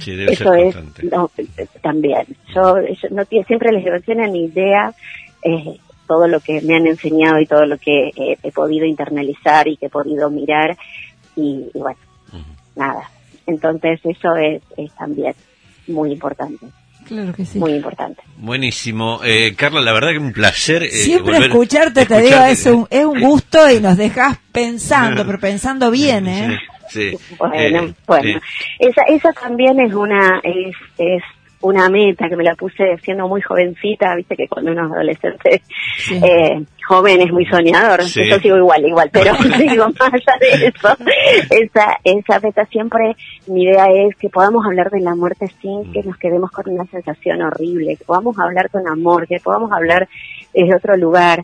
Sí, 0.00 0.14
debe 0.16 0.32
Eso 0.32 0.52
ser 0.52 0.66
es 0.66 1.04
no, 1.12 1.30
también. 1.82 2.26
Yo, 2.54 2.80
yo 2.80 3.08
no 3.10 3.24
tiene- 3.24 3.44
siempre 3.46 3.72
les 3.72 3.86
emociona 3.86 4.26
mi 4.28 4.44
idea, 4.44 4.92
eh, 5.42 5.76
todo 6.06 6.26
lo 6.28 6.40
que 6.40 6.60
me 6.62 6.76
han 6.76 6.86
enseñado 6.86 7.38
y 7.40 7.46
todo 7.46 7.64
lo 7.66 7.78
que 7.78 8.08
eh, 8.08 8.38
he 8.42 8.52
podido 8.52 8.84
internalizar 8.86 9.68
y 9.68 9.76
que 9.76 9.86
he 9.86 9.90
podido 9.90 10.30
mirar 10.30 10.76
y, 11.36 11.70
y 11.72 11.78
bueno, 11.78 11.98
nada. 12.76 13.10
Entonces 13.46 14.00
eso 14.04 14.36
es, 14.36 14.62
es 14.76 14.92
también 14.94 15.34
muy 15.88 16.12
importante, 16.12 16.66
Claro 17.06 17.32
que 17.34 17.44
sí. 17.44 17.58
muy 17.58 17.72
importante. 17.74 18.22
Buenísimo. 18.38 19.20
Eh, 19.24 19.54
Carla, 19.56 19.80
la 19.80 19.92
verdad 19.92 20.10
que 20.12 20.18
un 20.18 20.32
placer. 20.32 20.82
eh, 20.84 20.90
Siempre 20.90 21.34
volver- 21.38 21.46
escucharte, 21.50 22.06
te 22.06 22.20
digo, 22.22 22.38
es 22.44 22.66
un, 22.66 22.86
es 22.90 23.04
un 23.04 23.20
gusto 23.20 23.70
y 23.70 23.80
nos 23.80 23.96
dejas 23.96 24.38
pensando, 24.52 25.24
pero 25.26 25.38
pensando 25.38 25.90
bien, 25.90 26.26
¿eh? 26.28 26.58
Sí, 26.88 27.10
sí. 27.10 27.18
Bueno, 27.38 27.54
Eh, 27.54 27.94
bueno, 28.06 28.40
esa, 28.78 29.02
esa 29.02 29.32
también 29.32 29.80
es 29.80 29.92
una, 29.94 30.40
es, 30.42 30.74
es 30.98 31.22
una 31.64 31.88
meta 31.88 32.28
que 32.28 32.36
me 32.36 32.44
la 32.44 32.54
puse 32.54 32.96
siendo 33.02 33.26
muy 33.26 33.40
jovencita, 33.42 34.14
viste 34.16 34.36
que 34.36 34.46
cuando 34.48 34.72
uno 34.72 34.86
es 34.86 34.92
adolescente 34.92 35.62
Sí. 35.96 36.16
eh, 36.22 36.62
joven 36.86 37.22
es 37.22 37.32
muy 37.32 37.46
soñador, 37.46 38.02
Sí. 38.04 38.20
yo 38.28 38.38
sigo 38.38 38.56
igual, 38.58 38.84
igual, 38.86 39.10
pero 39.12 39.32
digo, 39.58 39.86
más 39.98 40.12
allá 40.12 40.38
de 40.40 40.66
eso, 40.66 40.96
esa, 41.50 41.98
esa 42.04 42.40
meta 42.40 42.64
siempre, 42.66 43.16
mi 43.46 43.64
idea 43.64 43.86
es 43.86 44.14
que 44.16 44.28
podamos 44.28 44.64
hablar 44.66 44.90
de 44.90 45.00
la 45.00 45.14
muerte 45.14 45.46
sin 45.62 45.90
que 45.92 46.02
nos 46.02 46.16
quedemos 46.18 46.50
con 46.50 46.68
una 46.68 46.84
sensación 46.86 47.40
horrible, 47.42 47.96
que 47.96 48.04
podamos 48.04 48.38
hablar 48.38 48.68
con 48.70 48.86
amor, 48.86 49.26
que 49.26 49.38
podamos 49.42 49.72
hablar 49.72 50.08
desde 50.52 50.74
otro 50.76 50.96
lugar. 50.96 51.42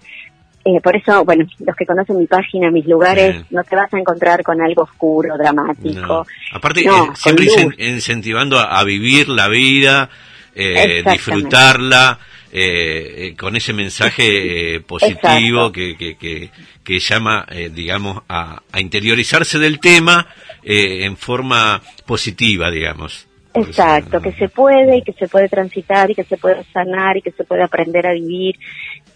Eh, 0.77 0.81
por 0.83 0.95
eso, 0.97 1.25
bueno, 1.25 1.45
los 1.59 1.75
que 1.77 1.87
conocen 1.87 2.19
mi 2.19 2.27
página, 2.27 2.71
mis 2.71 2.87
lugares, 2.87 3.33
Bien. 3.33 3.47
no 3.51 3.65
te 3.65 3.77
vas 3.77 3.93
a 3.93 3.99
encontrar 3.99 4.43
con 4.43 4.61
algo 4.61 4.83
oscuro, 4.83 5.37
dramático. 5.39 6.01
No. 6.01 6.27
Aparte, 6.53 6.85
No, 6.85 7.05
eh, 7.07 7.09
siempre 7.15 7.45
luz. 7.47 7.75
incentivando 7.79 8.59
a, 8.59 8.79
a 8.79 8.85
vivir 8.85 9.29
la 9.29 9.49
vida, 9.49 10.11
eh, 10.55 11.03
disfrutarla, 11.11 12.19
eh, 12.53 13.35
con 13.39 13.55
ese 13.57 13.73
mensaje 13.73 14.81
positivo 14.87 15.71
que, 15.71 15.97
que, 15.97 16.17
que, 16.17 16.51
que 16.83 16.99
llama, 16.99 17.47
eh, 17.51 17.71
digamos, 17.73 18.23
a, 18.29 18.61
a 18.73 18.81
interiorizarse 18.81 19.59
del 19.59 19.79
tema 19.79 20.27
eh, 20.63 21.05
en 21.05 21.17
forma 21.17 21.81
positiva, 22.07 22.71
digamos. 22.71 23.27
Exacto, 23.53 24.21
que 24.21 24.31
se 24.33 24.49
puede 24.49 24.99
y 24.99 25.03
que 25.03 25.13
se 25.13 25.27
puede 25.27 25.49
transitar 25.49 26.09
y 26.11 26.15
que 26.15 26.23
se 26.23 26.37
puede 26.37 26.63
sanar 26.73 27.17
y 27.17 27.23
que 27.23 27.33
se 27.33 27.43
puede 27.43 27.65
aprender 27.65 28.07
a 28.07 28.13
vivir 28.13 28.57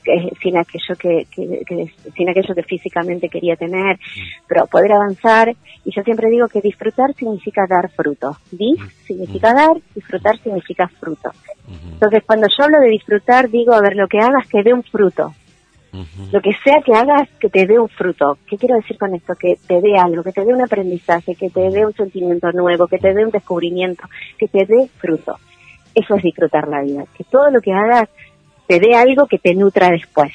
eh, 0.06 0.30
sin 0.42 0.56
aquello 0.56 0.94
que, 0.98 1.26
que- 1.30 1.62
que- 1.66 1.92
sin 2.16 2.28
aquello 2.28 2.54
que 2.54 2.62
físicamente 2.62 3.28
quería 3.28 3.56
tener, 3.56 3.98
pero 4.46 4.66
poder 4.66 4.92
avanzar 4.92 5.54
y 5.84 5.90
yo 5.94 6.02
siempre 6.02 6.28
digo 6.30 6.48
que 6.48 6.60
disfrutar 6.60 7.14
significa 7.14 7.62
dar 7.68 7.90
fruto, 7.90 8.36
dis 8.50 8.78
significa 9.06 9.52
dar, 9.54 9.76
disfrutar 9.94 10.38
significa 10.38 10.88
fruto. 10.88 11.30
Entonces 11.94 12.22
cuando 12.26 12.46
yo 12.48 12.64
hablo 12.64 12.80
de 12.80 12.88
disfrutar 12.88 13.48
digo 13.50 13.72
a 13.74 13.80
ver 13.80 13.96
lo 13.96 14.06
que 14.08 14.18
hagas 14.18 14.46
que 14.48 14.62
dé 14.62 14.72
un 14.72 14.82
fruto, 14.82 15.32
lo 16.32 16.40
que 16.40 16.50
sea 16.64 16.82
que 16.84 16.92
hagas 16.92 17.28
que 17.38 17.48
te 17.48 17.66
dé 17.66 17.78
un 17.78 17.88
fruto. 17.88 18.36
¿Qué 18.48 18.56
quiero 18.58 18.74
decir 18.74 18.98
con 18.98 19.14
esto? 19.14 19.34
Que 19.38 19.54
te 19.68 19.80
dé 19.80 19.96
algo, 19.96 20.24
que 20.24 20.32
te 20.32 20.44
dé 20.44 20.52
un 20.52 20.60
aprendizaje, 20.60 21.36
que 21.36 21.50
te 21.50 21.70
dé 21.70 21.86
un 21.86 21.94
sentimiento 21.94 22.50
nuevo, 22.50 22.88
que 22.88 22.98
te 22.98 23.14
dé 23.14 23.24
un 23.24 23.30
descubrimiento, 23.30 24.02
que 24.36 24.48
te 24.48 24.66
dé 24.66 24.88
fruto. 24.98 25.38
Eso 25.94 26.16
es 26.16 26.22
disfrutar 26.24 26.66
la 26.66 26.82
vida. 26.82 27.04
Que 27.16 27.22
todo 27.22 27.48
lo 27.52 27.60
que 27.60 27.72
hagas 27.72 28.08
te 28.66 28.80
dé 28.80 28.94
algo 28.94 29.26
que 29.26 29.38
te 29.38 29.54
nutra 29.54 29.90
después. 29.90 30.32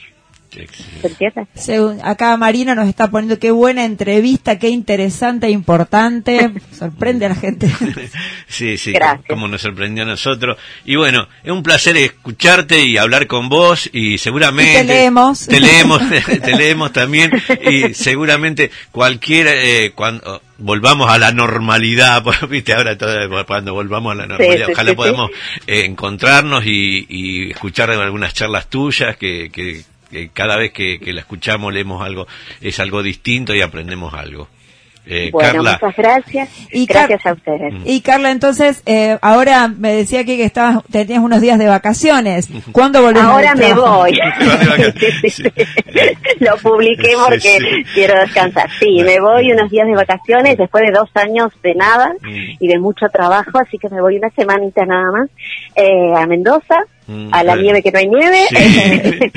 ¿Se 0.52 1.08
entiende? 1.08 1.48
Según- 1.54 2.00
acá 2.04 2.36
Marina 2.38 2.74
nos 2.76 2.88
está 2.88 3.10
poniendo 3.12 3.38
qué 3.40 3.52
buena 3.52 3.86
entrevista, 3.86 4.58
qué 4.58 4.70
interesante 4.70 5.48
e 5.48 5.52
importante. 5.52 6.52
Sorprende 6.78 7.26
a 7.28 7.30
la 7.30 7.36
gente. 7.36 7.70
Sí, 8.48 8.78
sí, 8.80 8.92
Gracias. 8.94 9.26
como 9.30 9.48
nos 9.48 9.62
sorprendió 9.62 10.04
a 10.04 10.08
nosotros. 10.08 10.58
Y 10.84 10.96
bueno, 10.96 11.28
es 11.44 11.52
un 11.52 11.62
placer 11.62 11.96
escucharte 11.98 12.84
y 12.84 12.98
hablar 12.98 13.28
con 13.28 13.48
vos 13.48 13.88
y 13.94 14.18
seguramente... 14.18 14.72
Y 14.74 14.76
te 14.78 14.84
leemos. 14.86 15.46
Te 15.46 15.60
leemos, 15.60 16.02
te 16.42 16.56
leemos 16.56 16.92
también 16.92 17.32
y 17.70 17.94
seguramente 17.94 18.72
cualquier... 18.92 19.48
Eh, 19.50 19.92
cuando 19.94 20.42
volvamos 20.58 21.10
a 21.12 21.20
la 21.20 21.32
normalidad, 21.32 22.24
viste, 22.50 22.74
ahora 22.74 22.98
todo, 22.98 23.14
cuando 23.46 23.74
volvamos 23.76 24.12
a 24.14 24.16
la 24.16 24.26
normalidad, 24.26 24.66
sí, 24.66 24.72
ojalá 24.74 24.90
sí, 24.90 24.96
podamos 24.96 25.30
eh, 25.68 25.86
encontrarnos 25.86 26.66
y, 26.66 27.06
y 27.08 27.52
escuchar 27.52 27.92
algunas 27.92 28.34
charlas 28.34 28.68
tuyas 28.68 29.16
que... 29.16 29.50
que 29.52 29.84
que 30.12 30.30
cada 30.30 30.58
vez 30.58 30.72
que, 30.72 31.00
que 31.00 31.14
la 31.14 31.22
escuchamos 31.22 31.74
leemos 31.74 32.02
algo 32.04 32.28
es 32.62 32.80
algo 32.80 33.02
distinto 33.04 33.54
y 33.54 33.62
aprendemos 33.62 34.14
algo 34.14 34.48
eh, 35.12 35.30
bueno, 35.32 35.50
Carla 35.64 35.80
muchas 35.82 35.96
gracias. 35.98 36.50
Y 36.72 36.86
gracias 36.86 37.24
Car- 37.24 37.32
a 37.32 37.36
ustedes. 37.36 37.74
Y 37.86 38.02
Carla, 38.02 38.30
entonces, 38.30 38.84
eh, 38.86 39.18
ahora 39.24 39.68
me 39.68 39.92
decía 39.94 40.20
aquí 40.20 40.38
que 40.38 40.44
estabas, 40.44 40.84
tenías 40.92 41.20
unos 41.24 41.42
días 41.42 41.58
de 41.58 41.68
vacaciones. 41.68 42.48
¿Cuándo 42.72 43.02
volvés 43.02 43.24
Ahora 43.26 43.56
me 43.56 43.70
trabajo? 43.70 43.98
voy. 44.02 44.20
Sí, 45.00 45.08
sí, 45.22 45.30
sí. 45.32 45.44
Lo 46.40 46.58
publiqué 46.58 47.14
porque 47.26 47.40
sí. 47.40 47.84
quiero 47.96 48.20
descansar. 48.20 48.70
Sí, 48.80 49.02
me 49.04 49.20
voy 49.20 49.52
unos 49.52 49.72
días 49.72 49.88
de 49.88 49.96
vacaciones 49.96 50.58
después 50.58 50.84
de 50.86 50.92
dos 50.92 51.10
años 51.16 51.52
de 51.64 51.74
nada 51.74 52.14
Mm. 52.22 52.58
y 52.60 52.68
de 52.68 52.78
mucho 52.78 53.08
trabajo, 53.12 53.58
así 53.60 53.78
que 53.80 53.90
me 53.90 54.02
voy 54.02 54.18
una 54.18 54.30
semanita 54.32 54.86
nada 54.86 55.12
más 55.12 55.30
eh, 55.76 56.14
a 56.16 56.28
Mendoza, 56.28 56.82
Mm, 56.82 56.99
a 57.32 57.44
la 57.44 57.56
nieve 57.56 57.82
que 57.82 57.92
no 57.92 58.00
hay 58.00 58.08
nieve, 58.08 58.46
Sí. 58.50 59.32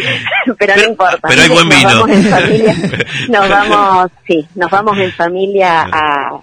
pero, 0.44 0.56
Pero- 0.58 0.76
no 0.76 0.88
importa. 0.88 1.28
pero 1.28 1.42
hay 1.42 1.48
buen 1.48 1.68
nos 1.68 1.78
vino. 1.78 1.90
Vamos 1.90 2.10
en 2.10 2.24
familia, 2.24 2.74
nos 3.28 3.48
vamos, 3.48 4.10
sí, 4.26 4.46
nos 4.54 4.70
vamos 4.70 4.98
en 4.98 5.12
familia 5.12 5.82
a, 5.82 6.28
a, 6.30 6.40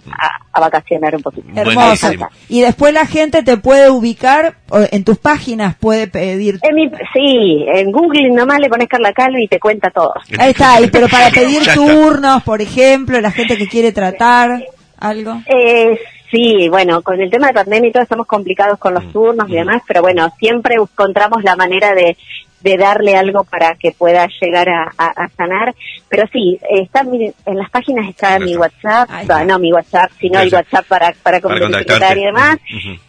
a 0.53 0.59
vacacionar 0.59 1.15
un 1.15 1.21
poquito. 1.21 1.47
Hermoso. 1.55 2.09
Y 2.47 2.61
después 2.61 2.93
la 2.93 3.05
gente 3.05 3.43
te 3.43 3.57
puede 3.57 3.89
ubicar 3.89 4.55
o 4.69 4.79
en 4.91 5.03
tus 5.03 5.17
páginas, 5.17 5.75
puede 5.79 6.07
pedir. 6.07 6.59
En 6.61 6.75
mi, 6.75 6.89
sí, 7.13 7.65
en 7.67 7.91
Google 7.91 8.29
nomás 8.31 8.59
le 8.59 8.69
pones 8.69 8.87
Carla 8.87 9.13
Calvi 9.13 9.43
y 9.43 9.47
te 9.47 9.59
cuenta 9.59 9.89
todo. 9.91 10.13
Ahí 10.37 10.51
está, 10.51 10.75
ahí, 10.75 10.87
pero 10.91 11.07
para 11.07 11.29
pedir 11.31 11.61
turnos, 11.73 12.43
por 12.43 12.61
ejemplo, 12.61 13.19
la 13.21 13.31
gente 13.31 13.57
que 13.57 13.67
quiere 13.67 13.91
tratar 13.91 14.63
algo. 14.97 15.41
Eh, 15.45 15.97
sí, 16.31 16.69
bueno, 16.69 17.01
con 17.01 17.19
el 17.19 17.29
tema 17.29 17.47
de 17.47 17.53
pandemia 17.53 17.89
y 17.89 17.91
todo 17.91 18.03
estamos 18.03 18.27
complicados 18.27 18.77
con 18.79 18.93
los 18.93 19.05
Mm. 19.05 19.11
turnos 19.11 19.49
y 19.49 19.53
demás, 19.53 19.81
pero 19.87 20.01
bueno, 20.01 20.31
siempre 20.37 20.75
encontramos 20.75 21.43
la 21.43 21.55
manera 21.55 21.93
de, 21.93 22.17
de 22.61 22.77
darle 22.77 23.15
algo 23.15 23.43
para 23.43 23.75
que 23.75 23.91
pueda 23.91 24.27
llegar 24.41 24.67
a, 24.69 24.91
a- 24.97 25.23
a 25.25 25.29
sanar. 25.37 25.73
Pero 26.09 26.23
sí, 26.33 26.57
eh, 26.61 26.81
está 26.83 27.03
mi- 27.03 27.31
en 27.45 27.57
las 27.57 27.69
páginas 27.69 28.07
está 28.09 28.37
mi. 28.39 28.55
WhatsApp, 28.57 29.09
no 29.45 29.59
mi 29.59 29.71
WhatsApp, 29.71 30.11
sino 30.19 30.39
el. 30.41 30.53
WhatsApp 30.53 30.85
para, 30.87 31.13
para 31.23 31.39
Para 31.39 32.17
y 32.17 32.23
demás, 32.25 32.57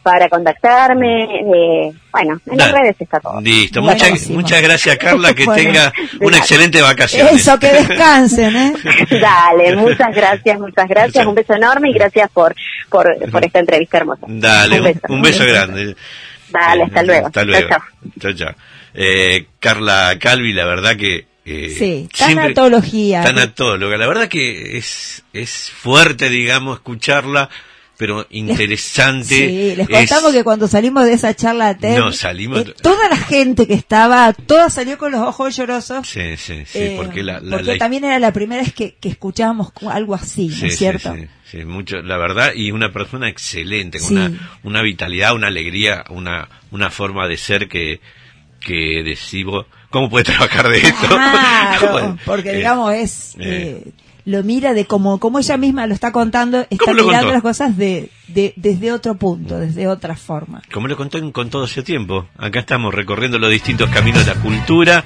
para 0.02 0.28
contactarme, 0.28 1.24
eh, 1.40 1.92
bueno, 2.12 2.38
en 2.50 2.56
las 2.58 2.72
redes 2.72 2.96
está 3.00 3.18
todo. 3.20 3.40
Listo, 3.40 3.82
muchas, 3.82 4.28
muchas 4.30 4.62
gracias 4.62 4.96
Carla, 4.98 5.32
que 5.34 5.44
Bueno. 5.50 5.62
tenga 5.62 5.92
una 6.20 6.36
excelente 6.38 6.80
vacaciones. 6.80 7.34
Eso, 7.34 7.58
que 7.58 7.72
descansen, 7.72 8.54
¿eh? 8.56 8.72
Dale, 9.20 9.76
muchas 9.76 10.14
gracias, 10.14 10.58
muchas 10.60 10.88
gracias, 10.88 11.26
un 11.26 11.34
beso 11.34 11.54
enorme 11.54 11.90
y 11.90 11.94
gracias 11.94 12.30
por, 12.30 12.54
por, 12.88 13.08
por 13.30 13.44
esta 13.44 13.58
entrevista 13.58 13.98
hermosa. 13.98 14.26
Dale, 14.28 14.80
un 14.80 14.86
Un 14.86 14.92
beso. 14.92 15.00
un 15.08 15.22
beso 15.22 15.44
grande. 15.44 15.96
Dale, 16.50 16.82
Eh, 16.82 16.86
hasta 16.86 17.02
luego. 17.02 17.26
Hasta 17.26 17.44
luego. 17.44 17.68
Chao, 17.68 17.80
Chao, 18.20 18.32
chao. 18.34 18.54
Eh, 18.94 19.46
Carla 19.60 20.16
Calvi, 20.18 20.52
la 20.52 20.64
verdad 20.66 20.96
que... 20.96 21.26
eh, 21.44 21.74
Sí, 21.78 22.08
tanatología. 22.16 23.22
Tanatóloga. 23.22 23.96
La 23.96 24.06
verdad 24.06 24.28
que 24.28 24.76
es, 24.78 25.22
es 25.32 25.70
fuerte, 25.70 26.28
digamos, 26.28 26.78
escucharla, 26.78 27.48
pero 27.96 28.26
interesante. 28.30 29.24
Sí, 29.34 29.74
les 29.76 29.88
Es- 29.88 29.88
contamos 29.88 30.32
que 30.32 30.42
cuando 30.44 30.66
salimos 30.68 31.04
de 31.04 31.12
esa 31.12 31.34
charla 31.34 31.76
TED, 31.76 31.98
No, 31.98 32.12
salimos- 32.12 32.60
eh, 32.66 32.74
toda 32.82 33.08
la 33.08 33.16
gente 33.16 33.66
que 33.66 33.74
estaba, 33.74 34.32
toda 34.32 34.70
salió 34.70 34.96
con 34.98 35.12
los 35.12 35.20
ojos 35.20 35.54
llorosos. 35.56 36.08
Sí, 36.08 36.36
sí, 36.36 36.64
sí, 36.66 36.78
eh, 36.78 36.94
porque 36.96 37.22
la... 37.22 37.40
la- 37.40 37.56
porque 37.58 37.72
la- 37.72 37.78
también 37.78 38.04
era 38.04 38.18
la 38.18 38.32
primera 38.32 38.62
vez 38.62 38.72
que, 38.72 38.94
que 39.00 39.08
escuchábamos 39.10 39.72
algo 39.90 40.14
así, 40.14 40.48
¿no 40.48 40.66
es 40.66 40.76
cierto? 40.76 41.14
Sí, 41.14 41.26
sí, 41.50 41.64
mucho, 41.64 42.00
la 42.02 42.16
verdad, 42.16 42.52
y 42.54 42.70
una 42.72 42.90
persona 42.92 43.28
excelente, 43.28 43.98
con 44.00 44.12
una, 44.16 44.58
una 44.62 44.82
vitalidad, 44.82 45.34
una 45.34 45.48
alegría, 45.48 46.04
una, 46.10 46.48
una 46.70 46.90
forma 46.90 47.28
de 47.28 47.36
ser 47.36 47.68
que, 47.68 48.00
que 48.60 49.02
decimos, 49.04 49.66
¿cómo 49.90 50.08
puede 50.10 50.24
trabajar 50.24 50.68
de 50.68 50.78
esto? 50.78 51.08
Porque 52.24 52.50
Eh, 52.50 52.56
digamos 52.56 52.94
es... 52.94 53.34
eh. 53.38 53.82
eh, 53.86 53.92
lo 54.26 54.42
mira 54.44 54.74
de 54.74 54.84
como, 54.84 55.18
como 55.18 55.38
ella 55.38 55.56
misma 55.56 55.86
lo 55.86 55.94
está 55.94 56.12
contando, 56.12 56.60
está 56.68 56.76
¿Cómo 56.84 56.94
lo 56.94 57.06
mirando 57.06 57.32
las 57.32 57.42
cosas 57.42 57.76
de, 57.76 58.10
de, 58.28 58.52
desde 58.54 58.92
otro 58.92 59.14
punto, 59.16 59.58
desde 59.58 59.88
otra 59.88 60.14
forma. 60.14 60.62
Como 60.72 60.88
lo 60.88 60.96
contó 60.96 61.18
con 61.32 61.48
todo 61.50 61.64
ese 61.64 61.82
tiempo, 61.82 62.28
acá 62.36 62.60
estamos 62.60 62.94
recorriendo 62.94 63.38
los 63.38 63.50
distintos 63.50 63.88
caminos 63.90 64.24
de 64.26 64.34
la 64.34 64.40
cultura. 64.40 65.04